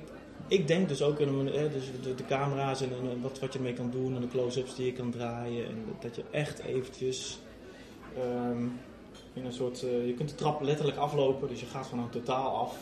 [0.49, 3.73] ik denk dus ook in dus de, de, camera's en, en, wat, wat je mee
[3.73, 5.67] kan doen en de close-ups die je kan draaien.
[5.67, 7.39] En dat je echt eventjes
[8.19, 8.81] um,
[9.33, 9.83] in een soort.
[9.83, 12.77] Uh, je kunt de trap letterlijk aflopen, dus je gaat van een totaal af.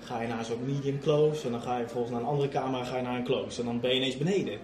[0.00, 2.84] Ga je naar zo'n medium close en dan ga je vervolgens naar een andere camera
[2.84, 3.60] ga je naar een close.
[3.60, 4.54] En dan ben je ineens beneden.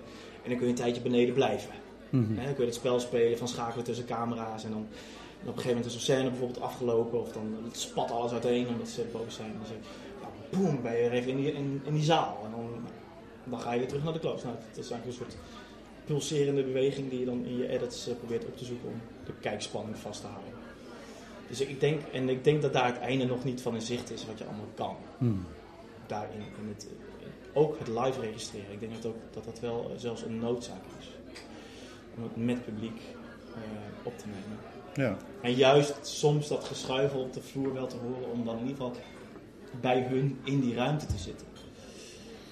[0.43, 1.71] En dan kun je een tijdje beneden blijven.
[2.11, 2.37] Mm -hmm.
[2.37, 4.87] dan kun je het spel spelen van schakelen tussen camera's en dan
[5.49, 8.89] op een gegeven moment is een scène bijvoorbeeld afgelopen of dan spat alles uiteen omdat
[8.89, 9.51] ze boos zijn.
[9.51, 12.41] En dan zeg je, boem, ben je weer even in die, in, in die zaal.
[12.45, 12.69] En dan,
[13.45, 14.45] dan ga je weer terug naar de close.
[14.45, 15.37] Nou, dat is eigenlijk een soort
[16.05, 19.33] pulserende beweging die je dan in je edits uh, probeert op te zoeken om de
[19.41, 20.53] kijkspanning vast te houden.
[21.49, 24.11] Dus ik denk, en ik denk dat daar het einde nog niet van in zicht
[24.11, 24.97] is wat je allemaal kan.
[25.19, 25.47] Hmm.
[26.07, 26.87] Daarin, in het,
[27.53, 28.73] ook het live registreren.
[28.73, 31.09] Ik denk dat ook, dat, dat wel zelfs een noodzaak is.
[32.17, 33.01] Om het met publiek
[33.49, 33.63] uh,
[34.03, 34.59] op te nemen.
[34.97, 35.17] Ja.
[35.41, 38.77] En juist soms dat geschuifel op de vloer wel te horen om dan in ieder
[38.77, 38.97] geval
[39.81, 41.47] bij hun in die ruimte te zitten.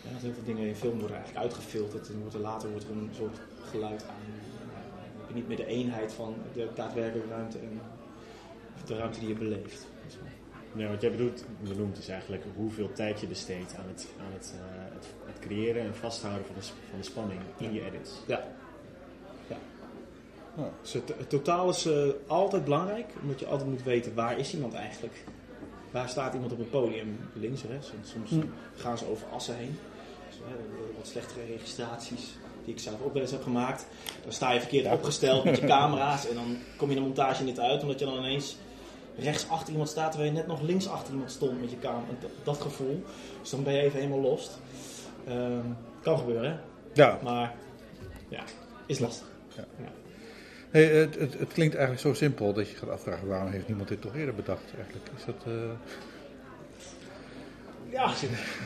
[0.02, 2.90] Ja, heel veel dingen in film worden eigenlijk uitgefilterd en wordt er later wordt er
[2.90, 3.38] een soort
[3.70, 5.34] geluid aan.
[5.34, 7.80] niet meer de eenheid van de daadwerkelijke ruimte en
[8.86, 9.86] de ruimte die je beleeft.
[10.76, 14.54] Ja, wat jij bedoelt, benoemt is eigenlijk hoeveel tijd je besteedt aan het, aan het,
[14.56, 18.22] uh, het, het, creëren en vasthouden van de, van de spanning in je edits.
[18.26, 18.44] Ja,
[20.56, 20.70] ja.
[20.82, 24.54] Dus het, het, totaal is uh, altijd belangrijk, omdat je altijd moet weten waar is
[24.54, 25.24] iemand eigenlijk.
[25.90, 27.90] Waar staat iemand op het podium, links, rechts.
[27.90, 28.52] En soms mm.
[28.76, 29.78] gaan ze over assen heen.
[30.28, 30.46] Dus, uh,
[30.96, 33.86] wat slechtere registraties die ik zelf ook wel eens heb gemaakt.
[34.22, 37.60] Dan sta je verkeerd opgesteld met je camera's en dan kom je de montage niet
[37.60, 38.56] uit, omdat je dan ineens
[39.18, 42.12] rechts achter iemand staat terwijl je net nog links achter iemand stond met je camera.
[42.20, 43.04] Dat, dat gevoel.
[43.40, 44.58] Dus dan ben je even helemaal lost.
[45.28, 46.56] Um, kan gebeuren, hè?
[46.92, 47.18] Ja.
[47.22, 47.54] Maar
[48.28, 48.42] ja,
[48.86, 49.26] is lastig.
[49.56, 49.64] Ja.
[49.78, 50.03] ja.
[50.74, 53.88] Hey, het, het, het, klinkt eigenlijk zo simpel dat je gaat afvragen waarom heeft niemand
[53.88, 55.06] dit toch eerder bedacht eigenlijk.
[55.16, 55.44] Is dat...
[55.48, 55.70] Uh...
[57.90, 58.12] Ja.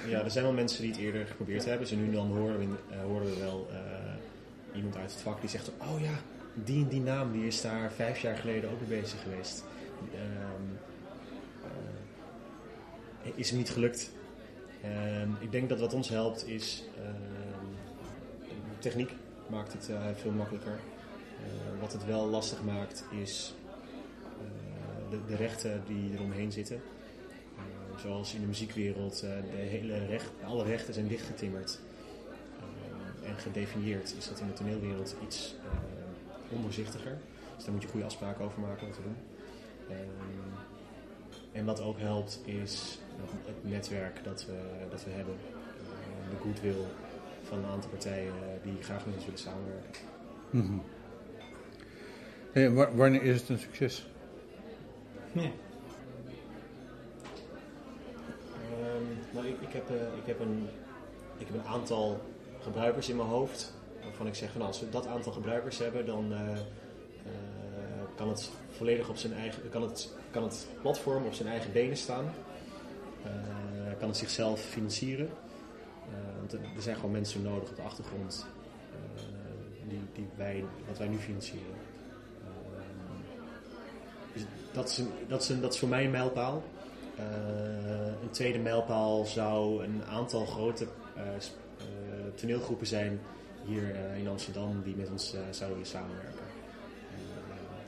[0.07, 1.87] ja, er zijn wel mensen die het eerder geprobeerd hebben.
[1.87, 3.77] Ze nu dan horen, uh, horen we wel uh,
[4.77, 6.15] iemand uit het vak die zegt: Oh ja,
[6.55, 9.65] die en die naam die is daar vijf jaar geleden ook mee bezig geweest.
[10.15, 10.79] Um,
[13.35, 14.11] is hem niet gelukt.
[15.23, 17.67] Um, ik denk dat wat ons helpt is ehm,
[18.79, 19.11] techniek
[19.49, 20.79] maakt het veel makkelijker.
[21.41, 23.55] Uh, wat het wel lastig maakt is
[24.43, 26.77] uh, de, de, rechten die eromheen zitten.
[26.77, 31.79] Uh, zoals in de muziekwereld, de hele recht, alle rechten zijn dichtgetimmerd
[33.25, 34.15] en gedefinieerd.
[34.19, 35.55] Is dat in de toneelwereld iets
[36.49, 37.19] ondoorzichtiger.
[37.57, 39.17] Dus daar moet je goede afspraken over maken wat te doen.
[41.53, 42.99] en wat ook helpt is
[43.47, 44.59] het netwerk dat we,
[44.91, 45.35] dat we hebben.
[46.31, 46.85] de goodwill
[47.43, 50.03] van een aantal partijen die graag met ons willen samenwerken.
[50.51, 50.83] Mm.
[52.95, 54.07] Wanneer is het een succes?
[55.35, 55.45] Um,
[59.31, 59.73] nou, ik, ik,
[60.27, 60.69] heb, een,
[61.67, 62.21] aantal
[62.61, 63.75] gebruikers in mijn hoofd.
[64.03, 66.53] Waarvan ik zeg van nou, als we dat aantal gebruikers hebben, dan uh, uh,
[68.17, 69.69] kan het volledig op zijn eigen.
[69.69, 72.33] Kan het, kan het platform op zijn eigen benen staan.
[73.99, 75.29] kan het zichzelf financieren.
[76.13, 78.47] Ehm, want er zijn gewoon mensen nodig op de achtergrond
[78.93, 79.23] eh,
[79.89, 81.78] die, die wij, wat wij nu financieren.
[84.73, 86.63] Dat, is een, dat, is een, dat is voor mij een mijlpaal.
[87.17, 91.85] Eh, een tweede mijlpaal zou een aantal grote eh, eh,
[92.35, 93.21] toneelgroepen zijn
[93.65, 96.45] hier in Amsterdam die met ons zouden willen samenwerken.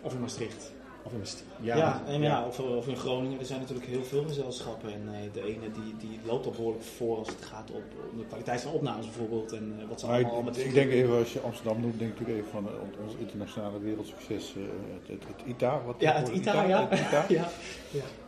[0.00, 0.72] Of in Maastricht.
[1.02, 1.20] Of in.
[1.60, 3.38] Ja, Ja, en ja, Of, of in Groningen.
[3.38, 4.92] Er zijn natuurlijk heel veel gezelschappen.
[4.92, 7.82] En eh, de ene die, die loopt al behoorlijk voor als het gaat op,
[8.12, 9.52] om de kwaliteit van opnames bijvoorbeeld.
[9.52, 11.98] En eh, wat ze Maar allemaal ik, met ik denk even, als je Amsterdam noemt,
[11.98, 14.62] denk ik natuurlijk even van eh, ons- internationale wereldsucces, eh,
[14.98, 15.80] het, het, het ITA.
[15.86, 16.88] Wat Ja, het ITA, ja.
[16.88, 17.24] Het ITA.
[17.38, 17.48] ja.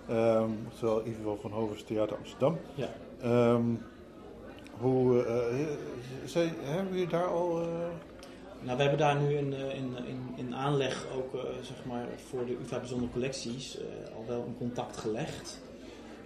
[0.08, 0.50] Ehm,
[1.04, 2.58] ieder geval van Hovers Theater Amsterdam.
[2.74, 2.88] Ja.
[3.20, 3.62] Ehm,
[4.80, 5.26] hoe,
[6.24, 7.60] zijn, hebben jullie daar al...
[8.62, 12.06] Nou, we hebben daar nu in, eh, in, in, in aanleg ook eh, zeg maar
[12.28, 13.84] voor de UvA Bijzondere Collecties eh,
[14.16, 15.60] al wel een contact gelegd.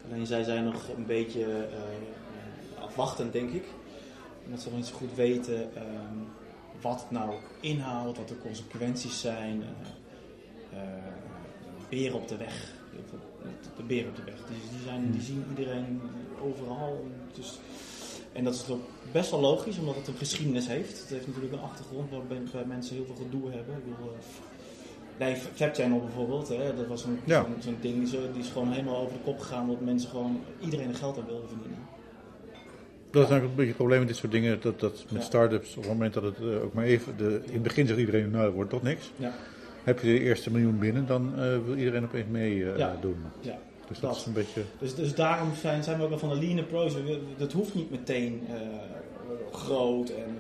[0.05, 1.69] Alleen zij zijn nog een beetje
[2.81, 3.65] afwachtend, denk ik.
[4.45, 6.17] Omdat ze nog niet zo goed weten ehm,
[6.81, 9.63] wat het nou inhoudt, wat de consequenties zijn.
[10.73, 10.79] eh,
[11.89, 12.75] beren op de weg.
[13.77, 14.37] De beren op de weg.
[14.49, 16.01] Die, die, zijn, die zien iedereen
[16.43, 17.07] overal.
[17.35, 17.59] Dus
[18.33, 21.01] en dat is ook best wel logisch, omdat het een geschiedenis heeft.
[21.01, 23.75] Het heeft natuurlijk een achtergrond waarbij bij mensen heel veel gedoe hebben.
[23.77, 24.19] Ik bedoel, eh,
[25.19, 27.43] bij Fab Channel bijvoorbeeld, hè, dat was een, Ja.
[27.43, 30.41] zo'n, zo'n ding, zo, die is gewoon helemaal over de kop gegaan, omdat mensen gewoon
[30.61, 31.79] iedereen er geld aan wilden verdienen.
[33.11, 35.27] Dat is natuurlijk een beetje het probleem met dit soort dingen, dat, dat met Ja.
[35.29, 37.99] start-ups, op het moment dat het eh, ook maar even, de, in het begin zegt
[37.99, 39.11] iedereen, nou dat wordt toch niks.
[39.17, 39.33] Ja.
[39.85, 42.97] Heb je de eerste miljoen binnen, dan eh, wil iedereen opeens mee Ja.
[43.01, 43.17] doen.
[43.41, 43.59] Ja.
[43.89, 44.21] Dus dat, Dat.
[44.21, 44.63] is een beetje...
[44.79, 46.93] Dus, dus daarom zijn, zijn we ook wel van de lean approach.
[47.37, 48.41] Dat hoeft niet meteen
[49.53, 50.39] groot en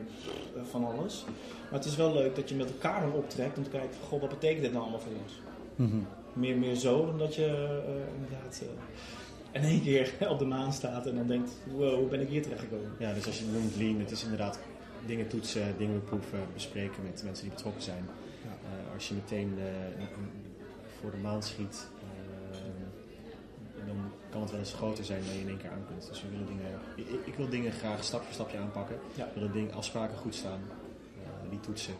[0.57, 1.25] eh, van alles.
[1.71, 4.09] Maar het is wel leuk dat je met elkaar dan optrekt om te kijken, van,
[4.09, 5.41] goh, wat betekent dit nou allemaal voor ons?
[5.77, 5.97] Mhm.
[6.33, 10.73] meer, meer zo dan dat je eh, inderdaad eh, in één keer op de maan
[10.73, 12.93] staat en dan denkt, wow, hoe ben ik hier terecht gekomen?
[12.99, 14.59] Ja, dus als je het noemt lean, het is inderdaad
[15.07, 18.09] dingen toetsen, dingen proeven, bespreken met mensen die betrokken zijn.
[18.43, 18.95] Ja.
[18.95, 19.59] Als je meteen
[21.01, 21.89] voor de maan schiet,
[24.31, 26.09] kan het wel eens groter zijn dan je in één keer aan kunt.
[26.09, 28.99] Dus we willen dingen, ik, ik wil dingen graag stap voor stapje aanpakken.
[29.15, 29.29] Ja.
[29.35, 30.61] Dat dingen, afspraken goed staan,
[31.23, 31.95] eh, die toetsen.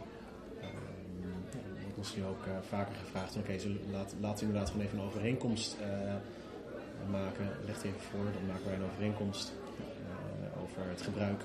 [1.77, 3.55] Er wordt ons nu ook eh, vaker gevraagd, oké,
[3.91, 6.15] laat, laten we inderdaad gewoon even een overeenkomst eh,
[7.11, 7.47] maken.
[7.65, 11.41] Leg het even voor, dan maken wij een overeenkomst eh, over het gebruik.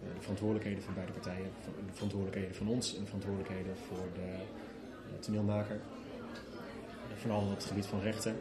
[0.00, 1.50] De verantwoordelijkheden van beide partijen,
[1.86, 5.80] de verantwoordelijkheden van ons en de verantwoordelijkheden voor de toneelmaker.
[7.20, 8.36] Vooral op het gebied van rechten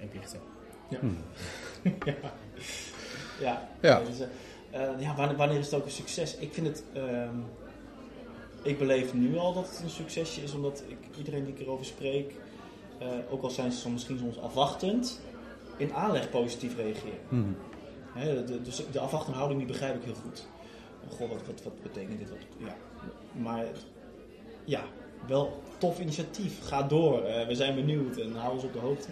[0.00, 0.40] en plichten.
[0.88, 1.06] Mhm.
[3.40, 4.00] Ja, Ja.
[4.00, 4.26] Dus, eh,
[4.90, 6.36] eh, ja wanneer, wanneer is het ook een succes?
[6.36, 7.36] Ik vind het, ehm,
[8.62, 11.86] ik beleef nu al dat het een succesje is, omdat ik, iedereen die ik erover
[11.86, 12.34] spreek,
[12.98, 15.20] eh, ook al zijn ze soms misschien soms afwachtend,
[15.76, 17.56] in aanleg positief reageren.
[18.12, 20.46] Hè, de, dus de afwachtende houding die begrijp ik heel goed.
[21.08, 22.30] Goh, wat, wat, wat betekent dit?
[22.30, 22.76] Wat, ja.
[23.32, 23.64] Maar
[24.64, 24.84] ja,
[25.26, 26.66] wel tof initiatief.
[26.66, 27.22] Ga door.
[27.24, 29.08] Eh, we zijn benieuwd en hou ons op de hoogte.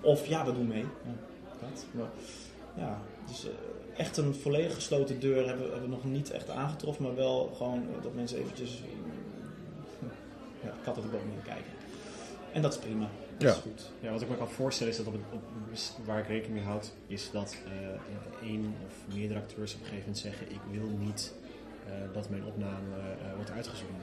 [0.00, 0.82] Of ja, we doen mee.
[1.04, 1.14] Ja,
[1.60, 1.84] dat.
[1.90, 2.08] Maar,
[2.76, 3.50] ja, dus eh,
[3.96, 7.04] echt een volledig gesloten deur hebben, hebben we nog niet echt aangetroffen.
[7.04, 10.08] Maar wel gewoon eh, dat mensen eventjes eh,
[10.62, 11.72] ja, kat uit de boom in kijken.
[12.52, 13.08] En dat is prima.
[13.38, 13.48] Dat Ja.
[13.48, 13.90] is goed.
[14.00, 15.42] Ja, wat ik me kan voorstellen is dat op het, op,
[16.04, 20.04] waar ik rekening mee houd, is dat eh één of meerdere acteurs op een gegeven
[20.06, 21.34] moment zeggen: Ik wil niet
[21.86, 23.96] eh, dat mijn opname eh, wordt uitgezonden.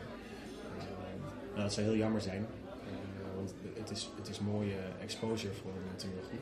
[1.52, 5.54] Eh, nou, dat zou heel jammer zijn, eh, want het is, het is mooie exposure
[5.54, 6.40] voor een toneelgroep.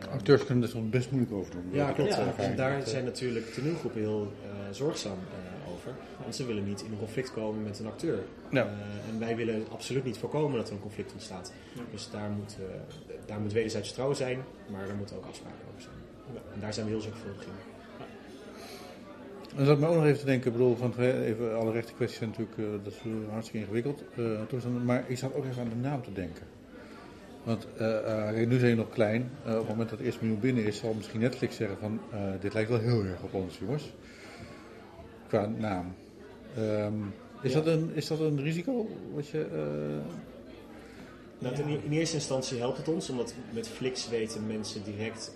[0.00, 1.68] Eh, Acteurs kunnen er soms best moeilijk over doen.
[1.72, 2.10] ja, klopt.
[2.14, 5.92] Ja, En- daar eh, zijn natuurlijk toneelgroepen heel eh, zorgzaam eh, over.
[6.22, 8.18] Want ze willen niet in een conflict komen met een acteur.
[8.50, 8.62] Ja.
[8.66, 11.52] Eh, en wij willen absoluut niet voorkomen dat er een conflict ontstaat.
[11.74, 11.80] Ja.
[11.90, 14.38] Dus daar moet, eh, daar moet wederzijds trouw zijn,
[14.70, 15.94] maar daar moeten ook afspraken over zijn.
[16.34, 16.40] Ja.
[16.54, 17.50] En daar zijn we heel zorgvuldig in.
[19.56, 21.92] Dan zat ik me ook nog even te denken, ik bedoel, van, even alle rechte
[21.92, 22.98] kwesties zijn natuurlijk, eh, dat is
[23.30, 24.04] hartstikke ingewikkeld.
[24.16, 26.46] eh, maar ik zat ook even aan de naam te denken.
[27.42, 29.30] Want eh, nu zijn je nog klein.
[29.46, 32.00] Op het moment dat het eerste miljoen binnen is, zal misschien Netflix zeggen van,
[32.40, 33.92] dit lijkt wel heel erg op ons, jongens.
[35.26, 35.94] Qua naam.
[36.56, 36.94] Ehm,
[37.42, 37.60] is, Ja.
[37.60, 38.88] dat een, is dat een risico?
[39.14, 39.46] Wat je,
[41.38, 45.32] Nou, in, in eerste instantie helpt het ons, omdat met Flix weten mensen direct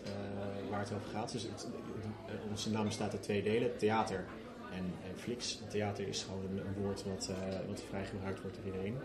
[0.70, 1.32] waar het over gaat.
[1.32, 1.66] Dus het,
[2.50, 4.24] onze naam bestaat uit twee delen, theater
[4.72, 5.58] en, en Flix.
[5.68, 8.96] Theater is gewoon een, een woord wat, eh, wat vrij gebruikt wordt door iedereen.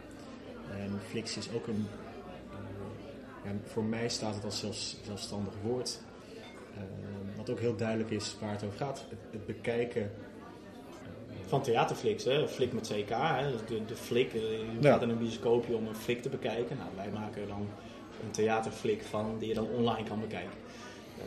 [0.80, 1.88] En Flix is ook een,
[2.52, 6.00] eh, ja, voor mij staat het als zelfs, zelfstandig woord.
[6.76, 6.82] eh,
[7.38, 9.06] wat ook heel duidelijk is waar het over gaat.
[9.10, 10.12] Het, het bekijken
[11.48, 12.48] Van theaterflix, hè?
[12.48, 13.10] flik met CK.
[13.10, 13.52] Hè?
[13.68, 14.92] De, de flik, eh, je Ja.
[14.92, 16.78] gaat in een bioscoopje om een flik te bekijken.
[16.78, 17.68] Nou, wij maken dan
[18.24, 20.58] een theaterflik van die je dan online kan bekijken.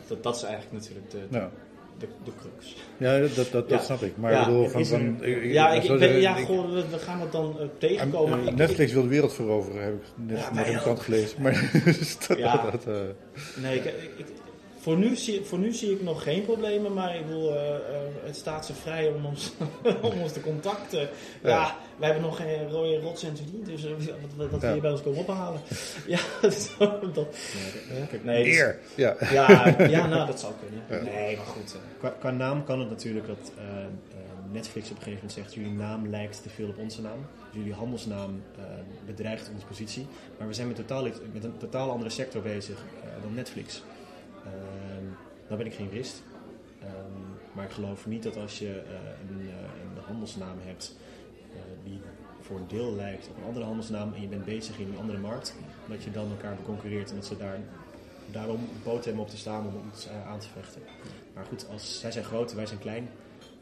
[0.07, 1.51] Dat, dat is eigenlijk natuurlijk de, de, Ja,
[2.07, 2.75] de, de crux.
[2.97, 3.79] ja dat, dat, dat, Ja.
[3.79, 4.17] snap ik.
[4.17, 6.97] Maar Ja, bedoel, van, van, ik- Ja, ik ik, ben, ja ik- goh, we, we
[6.99, 8.55] gaan het dan eh, tegenkomen.
[8.55, 10.81] Netflix wil de wereld veroveren, heb ik net in de ook.
[10.81, 11.41] krant gelezen.
[11.41, 11.71] Maar
[12.27, 12.69] dat, Ja.
[12.71, 13.15] dat, ik-
[13.61, 14.25] nee, ik, ik-
[14.83, 17.79] voor, nu zie, voor nu zie ik nog geen problemen, maar ik bedoel, eh, eh,
[18.23, 19.51] het staat ze vrij om ons,
[20.11, 20.99] om ons te contacten.
[20.99, 21.77] Ja, Ja.
[21.97, 23.99] wij hebben nog geen rode rots en verdiend, dus eh, wat,
[24.35, 24.67] wat, wat Ja.
[24.67, 25.61] wil je bij ons komen ophalen?
[26.07, 27.27] ja, dat, dat,
[28.23, 28.79] nee, dus- eer.
[28.95, 29.15] Ja.
[29.31, 31.03] ja, ja, nou, dat zou kunnen.
[31.13, 31.73] Nee, maar goed.
[31.73, 33.87] eh, Qua, qua naam kan het natuurlijk dat eh, eh,
[34.51, 37.25] Netflix op een gegeven moment zegt: jullie naam lijkt te veel op onze naam.
[37.51, 38.63] Dus jullie handelsnaam eh,
[39.05, 40.07] bedreigt onze positie.
[40.37, 41.03] Maar we zijn met, totaal,
[41.33, 43.81] met een totaal andere sector bezig eh, dan Netflix.
[45.45, 46.23] Nou ben ik geen jurist.
[46.81, 46.91] Ehm,
[47.53, 50.95] maar ik geloof niet dat als je eh, een, eh, een handelsnaam hebt
[51.51, 52.01] eh, die
[52.41, 55.17] voor een deel lijkt op een andere handelsnaam en je bent bezig in een andere
[55.17, 55.55] markt,
[55.87, 57.59] dat je dan elkaar beconcurreert en dat ze daar
[58.31, 60.81] daarom boot hebben op te staan om iets eh, aan te vechten.
[61.33, 63.09] Maar goed, als zij zijn groot, wij zijn klein.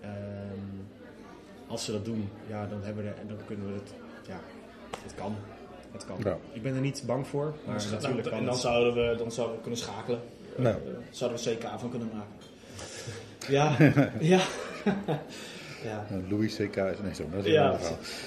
[0.02, 0.12] Ehm,
[1.68, 3.94] als ze dat doen, ja, dan, hebben we er, dan kunnen we het.
[4.28, 4.40] Ja,
[5.04, 5.36] het kan.
[5.92, 6.18] Het kan.
[6.24, 6.38] Ja.
[6.52, 8.62] Ik ben er niet bang voor, maar Dus, natuurlijk nou, kan en dan het.
[8.62, 10.20] zouden, we, dan zouden we kunnen schakelen.
[10.58, 10.76] Nou.
[10.76, 12.34] Eh, zouden we CK van kunnen maken.
[13.48, 13.76] Ja,
[14.20, 14.42] ja.
[15.90, 16.06] ja.
[16.10, 16.76] Nou, Louis C.K.
[16.76, 17.24] is nee, zo.
[17.32, 17.78] Dat is een Ja,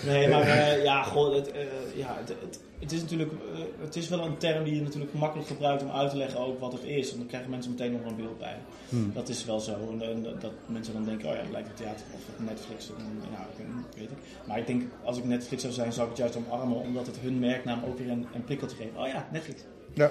[0.07, 1.61] nee, maar eh, ja, goh, het, eh,
[1.95, 3.33] ja, het, het, het is natuurlijk,
[3.81, 6.61] het is wel een term die je natuurlijk makkelijk gebruikt om uit te leggen ook
[6.61, 7.13] wat het is.
[7.13, 8.57] En dan krijgen mensen meteen nog een beeld bij.
[8.89, 9.13] Hmm.
[9.15, 9.73] Dat is wel zo.
[9.73, 12.89] En, en dat mensen dan denken, oh ja, het lijkt op theater of Netflix.
[12.89, 14.11] En, ja, ik weet-.
[14.47, 17.17] Maar ik denk, als ik Netflix zou zijn, zou ik het juist omarmen, omdat het
[17.19, 18.97] hun merknaam ook weer een, een prikkeltje geeft.
[18.97, 19.61] Oh ja, Netflix.
[19.93, 20.11] Ja.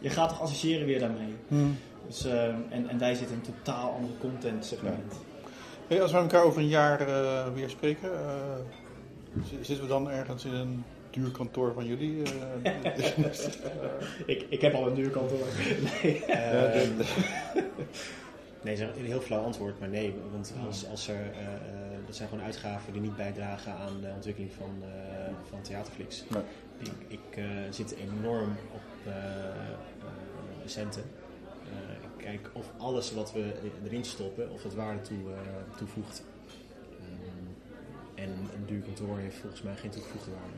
[0.00, 1.34] Je gaat toch associëren weer daarmee.
[1.48, 1.78] Hmm.
[2.06, 5.14] Dus, eh, en, en wij zitten in een totaal andere content segment.
[5.86, 8.54] Hey, als we elkaar over een jaar eh, weer spreken, eh,
[9.60, 12.22] zitten we dan ergens in een duur kantoor van jullie?
[14.26, 15.46] Ik, ik heb al een duur kantoor.
[16.02, 16.22] Nee.
[18.62, 20.14] Nee, dat is een heel flauw antwoord, maar nee.
[20.32, 21.32] Want als, als er,
[22.06, 24.82] dat zijn gewoon uitgaven die niet bijdragen aan de ontwikkeling van,
[25.48, 26.24] van Theaterflix.
[26.28, 26.42] Nee.
[26.80, 29.14] Ik, ik eh, zit enorm op eh,
[30.64, 31.02] centen.
[32.02, 33.52] Ik kijk of alles wat we
[33.84, 35.18] erin stoppen, of dat waarde toe,
[35.76, 36.22] toevoegt.
[38.14, 40.56] En een duur kantoor heeft volgens mij geen toegevoegde waarde.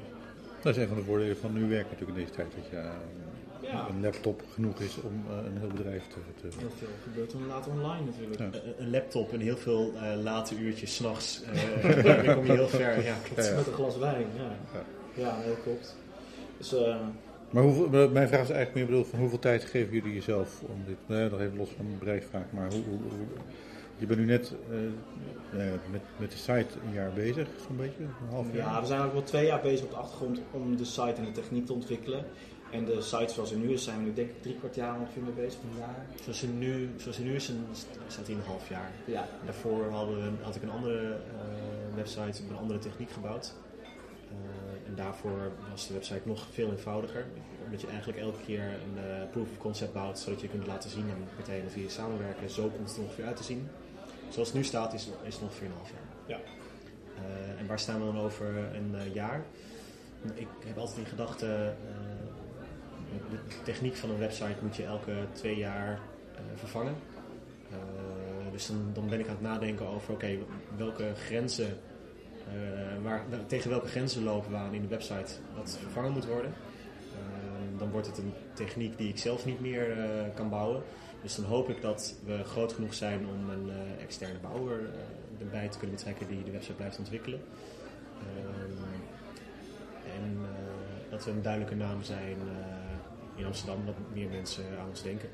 [0.62, 2.52] Dat is een van de voordelen van nu werken natuurlijk in deze tijd.
[2.54, 2.90] Dat je
[3.66, 3.88] Ja.
[3.88, 6.16] een laptop genoeg is om een heel bedrijf te...
[6.40, 8.38] te Heel veel gebeurt dan later online natuurlijk.
[8.38, 8.44] Ja.
[8.44, 11.42] Een- Een laptop en heel veel eh, late uurtjes s'nachts.
[11.42, 13.02] Uh, dan kom je heel ver.
[13.04, 13.46] Ja, klopt.
[13.48, 13.54] Ja.
[13.56, 14.56] Met een glas wijn, ja.
[14.72, 14.84] Ja.
[15.14, 15.96] Ja, heel klopt.
[16.62, 16.96] Dus, eh,
[17.50, 20.82] Maar hoeveel, mijn vraag is eigenlijk meer bedoeld van hoeveel tijd geven jullie jezelf om
[20.86, 23.26] dit, nou nog even los van de bedrijfsvraag, maar hoe, hoe, hoe-
[23.98, 24.76] je bent nu net eh,
[25.58, 28.56] nou met, met de site een jaar bezig, zo'n beetje, een half jaar.
[28.72, 31.24] ja, we zijn ook wel twee jaar bezig op de achtergrond om de site en
[31.24, 32.24] de techniek te ontwikkelen.
[32.70, 34.98] En de site zoals hij nu is, zijn we nu denk ik drie kwart jaar
[35.00, 36.06] ongeveer mee bezig, een jaar.
[36.22, 37.66] Zoals hij nu, zoals hij nu is, een-
[38.06, 38.90] staat hij een half jaar.
[39.04, 43.54] Ja, Daarvoor hadden we, had ik een andere eh, website, een andere techniek gebouwd.
[44.92, 47.24] En daarvoor was de website nog veel eenvoudiger.
[47.64, 50.90] Omdat je eigenlijk elke keer een eh, proof of concept bouwt, zodat je kunt laten
[50.90, 52.50] zien aan partijen wie je samenwerken.
[52.50, 53.68] Zo komt het er ongeveer uit te zien.
[54.28, 56.36] Zoals het nu staat, is, is het ongeveer een half jaar.
[56.38, 56.40] Ja.
[57.16, 59.44] Eh, en waar staan we dan over een eh, jaar?
[60.34, 61.76] Ik heb altijd in gedachten,
[63.30, 66.00] de techniek van een website moet je elke twee jaar
[66.54, 66.94] vervangen.
[68.50, 70.38] Dus dan, dan ben ik aan het nadenken over, oké,
[70.76, 71.78] welke grenzen,
[73.02, 76.52] waar, wel- tegen welke grenzen lopen we aan in de website dat vervangen moet worden.
[77.12, 80.82] Eh, dan wordt het een techniek die ik zelf niet meer eh, kan bouwen.
[81.22, 85.44] Dus dan hoop ik dat we groot genoeg zijn om een eh, externe bouwer eh,
[85.44, 87.40] erbij te kunnen betrekken die de website blijft ontwikkelen.
[90.06, 94.88] En eh, dat we een duidelijke naam zijn eh, in Amsterdam, dat meer mensen aan
[94.88, 95.28] ons denken.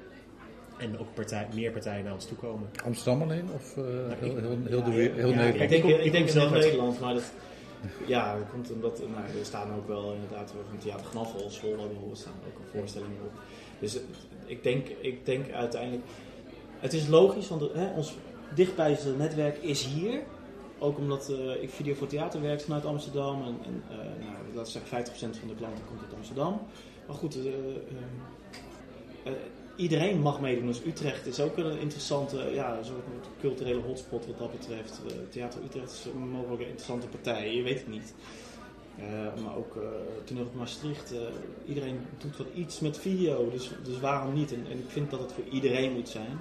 [0.78, 2.68] En ook partij, meer partijen naar ons toe komen.
[2.84, 3.84] Amsterdam alleen of eh,
[4.18, 5.60] heel, heel, heel, Ja, heel ja, Nederland?
[5.60, 7.32] Ik denk, ik ik denk zelf Nederland, maar dat,
[8.06, 12.16] ja, dat komt omdat nou, er staan ook wel inderdaad van Theater Gnaffel, Zwolle, er
[12.16, 13.32] staan ook al voorstellingen op.
[13.78, 13.98] Dus
[14.46, 16.04] ik denk, ik denk uiteindelijk,
[16.78, 18.14] het is logisch, want hè, ons
[18.54, 20.22] dichtbijzijnde netwerk is hier.
[20.78, 23.42] Ook omdat eh, ik video voor theater werk vanuit Amsterdam.
[23.42, 26.60] En, en eh, nou, laten we zeggen 50% van de klanten komt uit Amsterdam.
[27.08, 27.52] Maar goed, eh, eh,
[29.24, 29.32] eh,
[29.78, 30.66] iedereen mag meedoen.
[30.66, 33.04] Dus Utrecht is ook een interessante, ja, soort
[33.40, 35.00] culturele hotspot wat dat betreft.
[35.06, 38.14] Eh, Theater Utrecht is een interessante partij, je weet het niet.
[38.96, 39.82] Eh, maar ook eh
[40.24, 41.14] toneel Maastricht.
[41.66, 44.52] iedereen doet wat iets met video, dus, dus waarom niet?
[44.52, 46.38] En, ik vind dat het voor iedereen moet zijn.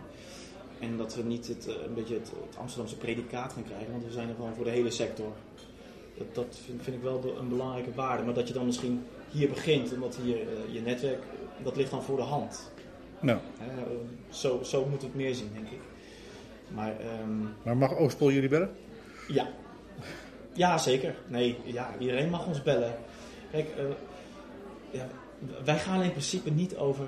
[0.80, 4.30] En dat we niet het, een beetje het, Amsterdamse predicaat gaan krijgen, want we zijn
[4.30, 5.34] er gewoon voor de hele sector.
[6.18, 8.24] Dat, dat vind, ik wel een belangrijke waarde.
[8.24, 10.38] Maar dat je dan misschien hier begint, omdat hier
[10.72, 11.24] je netwerk,
[11.64, 12.72] dat ligt dan voor de hand.
[13.20, 13.40] Nou,
[14.30, 15.80] zo, zo moet het meer zien, denk ik.
[16.68, 18.76] Maar ehm, maar mag Oostpol jullie bellen?
[19.28, 19.48] ja.
[20.54, 21.16] Ja, zeker.
[21.28, 22.96] Nee, ja, iedereen mag ons bellen.
[23.52, 23.84] Kijk, eh,
[24.92, 25.08] ja,
[25.66, 27.06] wij gaan in principe niet over.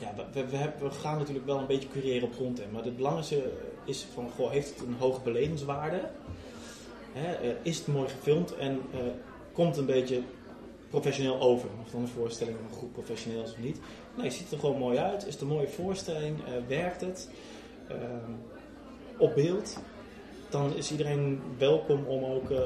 [0.00, 2.72] Ja, we, we, we, we gaan natuurlijk wel een beetje cureren op content.
[2.72, 3.52] Maar het belangrijkste
[3.84, 6.00] is van, goh, heeft het een hoge belevingswaarde?
[7.12, 8.80] Hè, eh, is het mooi gefilmd en
[9.52, 10.22] komt een beetje
[10.90, 11.68] professioneel over?
[11.82, 13.80] Of dan een voorstelling van een groep professioneels of niet?
[14.16, 15.26] Nee, ziet er gewoon mooi uit.
[15.26, 16.38] Is het een mooie voorstelling?
[16.44, 17.28] Eh, werkt het?
[17.88, 18.30] Ehm,
[19.18, 19.78] op beeld?
[20.50, 22.58] Dan is iedereen welkom om ook eh,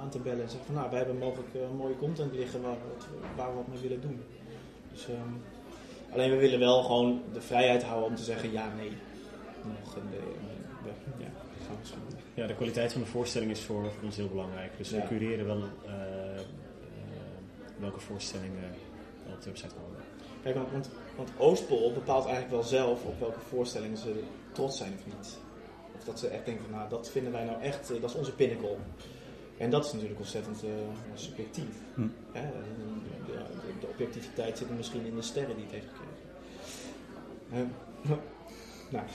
[0.00, 2.72] aan- te bellen en zeggen van nou, wij hebben mogelijk eh, mooie content liggen waar
[2.74, 4.20] we, waar we wat mee willen doen.
[4.92, 5.32] Dus, ehm,
[6.12, 8.92] alleen we willen wel gewoon de vrijheid houden om te zeggen ja, nee.
[9.82, 10.92] Nog een, eh, ja,
[11.24, 11.30] ja,
[11.66, 12.18] gaan we zo doen.
[12.34, 14.72] Ja, de kwaliteit van de voorstelling is voor, ons heel belangrijk.
[14.76, 14.96] Dus Ja.
[14.96, 16.40] we cureren wel eh, eh,
[17.78, 18.74] welke voorstellingen
[19.32, 20.00] op de website komen.
[20.42, 24.22] Kijk, want, want, want Oostpol bepaalt eigenlijk wel zelf op welke voorstellingen ze
[24.52, 25.38] trots zijn of niet.
[25.96, 28.16] Of dat ze echt denken van, nou, dat vinden wij nou echt, eh, dat is
[28.16, 28.76] onze pinnacle.
[29.56, 30.70] En dat is natuurlijk ontzettend eh,
[31.14, 31.76] subjectief.
[31.94, 32.08] Hm.
[32.32, 32.50] Hè?
[33.26, 33.38] De, de,
[33.80, 36.18] de objectiviteit zit er misschien in de sterren die het heeft gekregen.
[37.48, 37.66] Hè?
[38.96, 39.06] nou,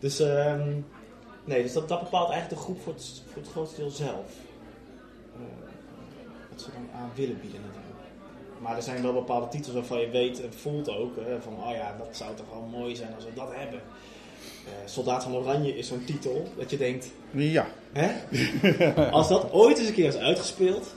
[0.00, 0.80] dus, ehm,
[1.44, 4.30] nee, dus dat, dat bepaalt eigenlijk de groep voor het, voor het grootste deel zelf.
[5.34, 5.40] Eh,
[6.50, 7.91] wat ze dan aan willen bieden natuurlijk.
[8.62, 11.70] Maar er zijn wel bepaalde titels waarvan je weet en voelt ook hè, van, oh
[11.74, 13.80] ja, dat zou toch wel mooi zijn als we dat hebben.
[14.66, 17.66] Eh, Soldaat van Oranje is zo'n titel dat je denkt, Ja.
[17.92, 18.10] hè?
[19.10, 20.94] als dat ooit eens een keer is uitgespeeld,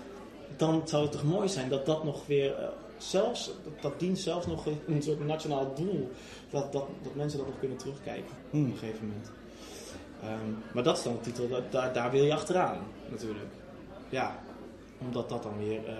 [0.57, 4.19] dan zou het toch mooi zijn dat dat nog weer, eh, zelfs, dat, dat dient
[4.19, 6.09] zelfs nog een, soort nationaal doel,
[6.49, 8.65] dat, dat, dat mensen dat nog kunnen terugkijken op Hmm.
[8.65, 9.31] een gegeven moment.
[10.21, 12.77] Ehm, maar dat is dan een titel, dat, daar, daar wil je achteraan
[13.09, 13.49] natuurlijk.
[14.09, 14.39] Ja,
[14.97, 15.85] omdat dat dan weer...
[15.87, 15.93] eh,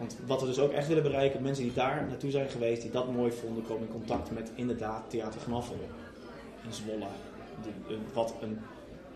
[0.00, 2.90] want wat we dus ook echt willen bereiken, mensen die daar naartoe zijn geweest, die
[2.90, 5.76] dat mooi vonden, komen in contact met inderdaad Theater Gnaffel
[6.64, 7.06] in Zwolle.
[7.62, 8.58] De- een- wat een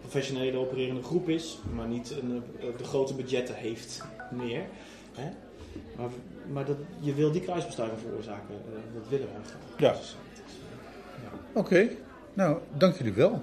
[0.01, 4.63] professionele opererende groep is, maar niet een, eh, de grote budgetten heeft meer.
[5.15, 5.31] Hè?
[5.97, 6.09] Maar,
[6.53, 9.61] maar dat, je wil die kruisbestuiving veroorzaken, eh, dat willen wij graag.
[9.79, 9.93] Ja.
[9.99, 11.61] Dus, eh, ja.
[11.61, 11.89] Oké.
[12.35, 13.43] Nou, dank jullie wel.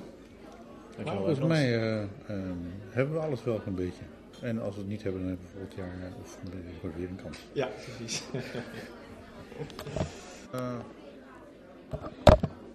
[1.06, 2.56] Volgens mij eh, ehm,
[2.89, 4.04] hebben we alles wel een beetje.
[4.42, 7.20] En als we het niet hebben, dan hebben we volgend jaar eh, of weer een
[7.24, 7.38] kans.
[7.54, 8.24] ja, precies.
[10.52, 10.76] Eh,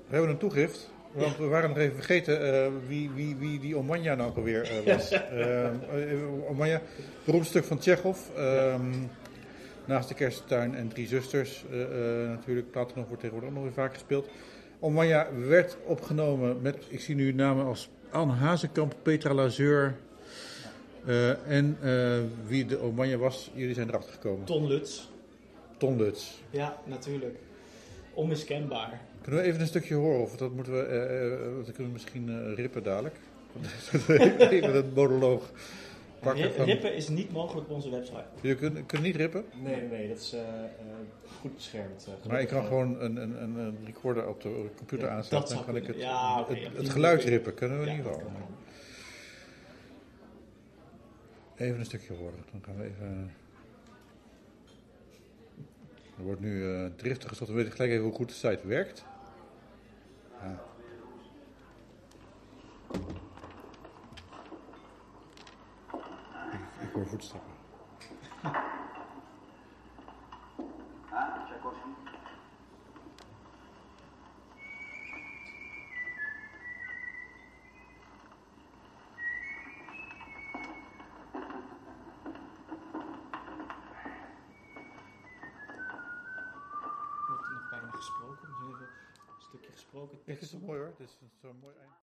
[0.07, 0.91] we hebben een toegift.
[1.17, 4.95] Want we waren nog even vergeten eh, wie, wie, wie die Omanja nou alweer eh,
[4.95, 5.11] was.
[5.17, 6.81] Eh, Omanja,
[7.25, 8.19] beroemd stuk van Tsjechov.
[8.37, 8.91] Ehm,
[9.85, 11.65] naast de kersttuin en drie zusters
[12.29, 12.71] natuurlijk.
[12.71, 14.29] Platonov wordt tegenwoordig ook nog weer vaak gespeeld.
[14.79, 19.95] Omanja werd opgenomen met, ik zie nu namen als Anne Hazekamp, Petra Lazeur.
[21.07, 24.45] Eh, en eh, wie de Omanja was, jullie zijn erachter gekomen.
[24.45, 25.01] Ton Lutz,
[25.77, 26.31] Ton Lutz.
[26.51, 27.37] ja, natuurlijk.
[28.15, 29.01] Onmiskenbaar.
[29.23, 30.21] Kunnen we even een stukje horen?
[30.21, 33.15] Of dat moeten we, eh, dat kunnen we misschien eh, rippen dadelijk.
[34.51, 35.51] even een monoloog
[36.21, 36.65] pakken.
[36.65, 38.25] Rippen is niet mogelijk op onze website.
[38.41, 40.35] je kunt, kunt niet rippen, Nee, nee, nee, dat is
[41.41, 42.09] goed beschermd.
[42.23, 45.39] eh, maar ik kan gewoon een, een, een, recorder op de computer Ja, aanzetten.
[45.41, 45.97] dat Dan kan ik het.
[45.97, 48.33] Ja, oké, het, geluid rippen, kunnen we in ieder dat geval.
[51.57, 52.45] Even een stukje horen.
[52.53, 53.31] Dan gaan we even...
[56.19, 57.51] Er wordt nu eh, driftig gezocht.
[57.51, 59.05] We weten gelijk even hoe goed de site werkt.
[60.43, 60.61] Ja.
[66.53, 67.53] Ik, ik hoor voetstappen.
[90.67, 90.95] gesproken.
[90.99, 91.87] Dit is toch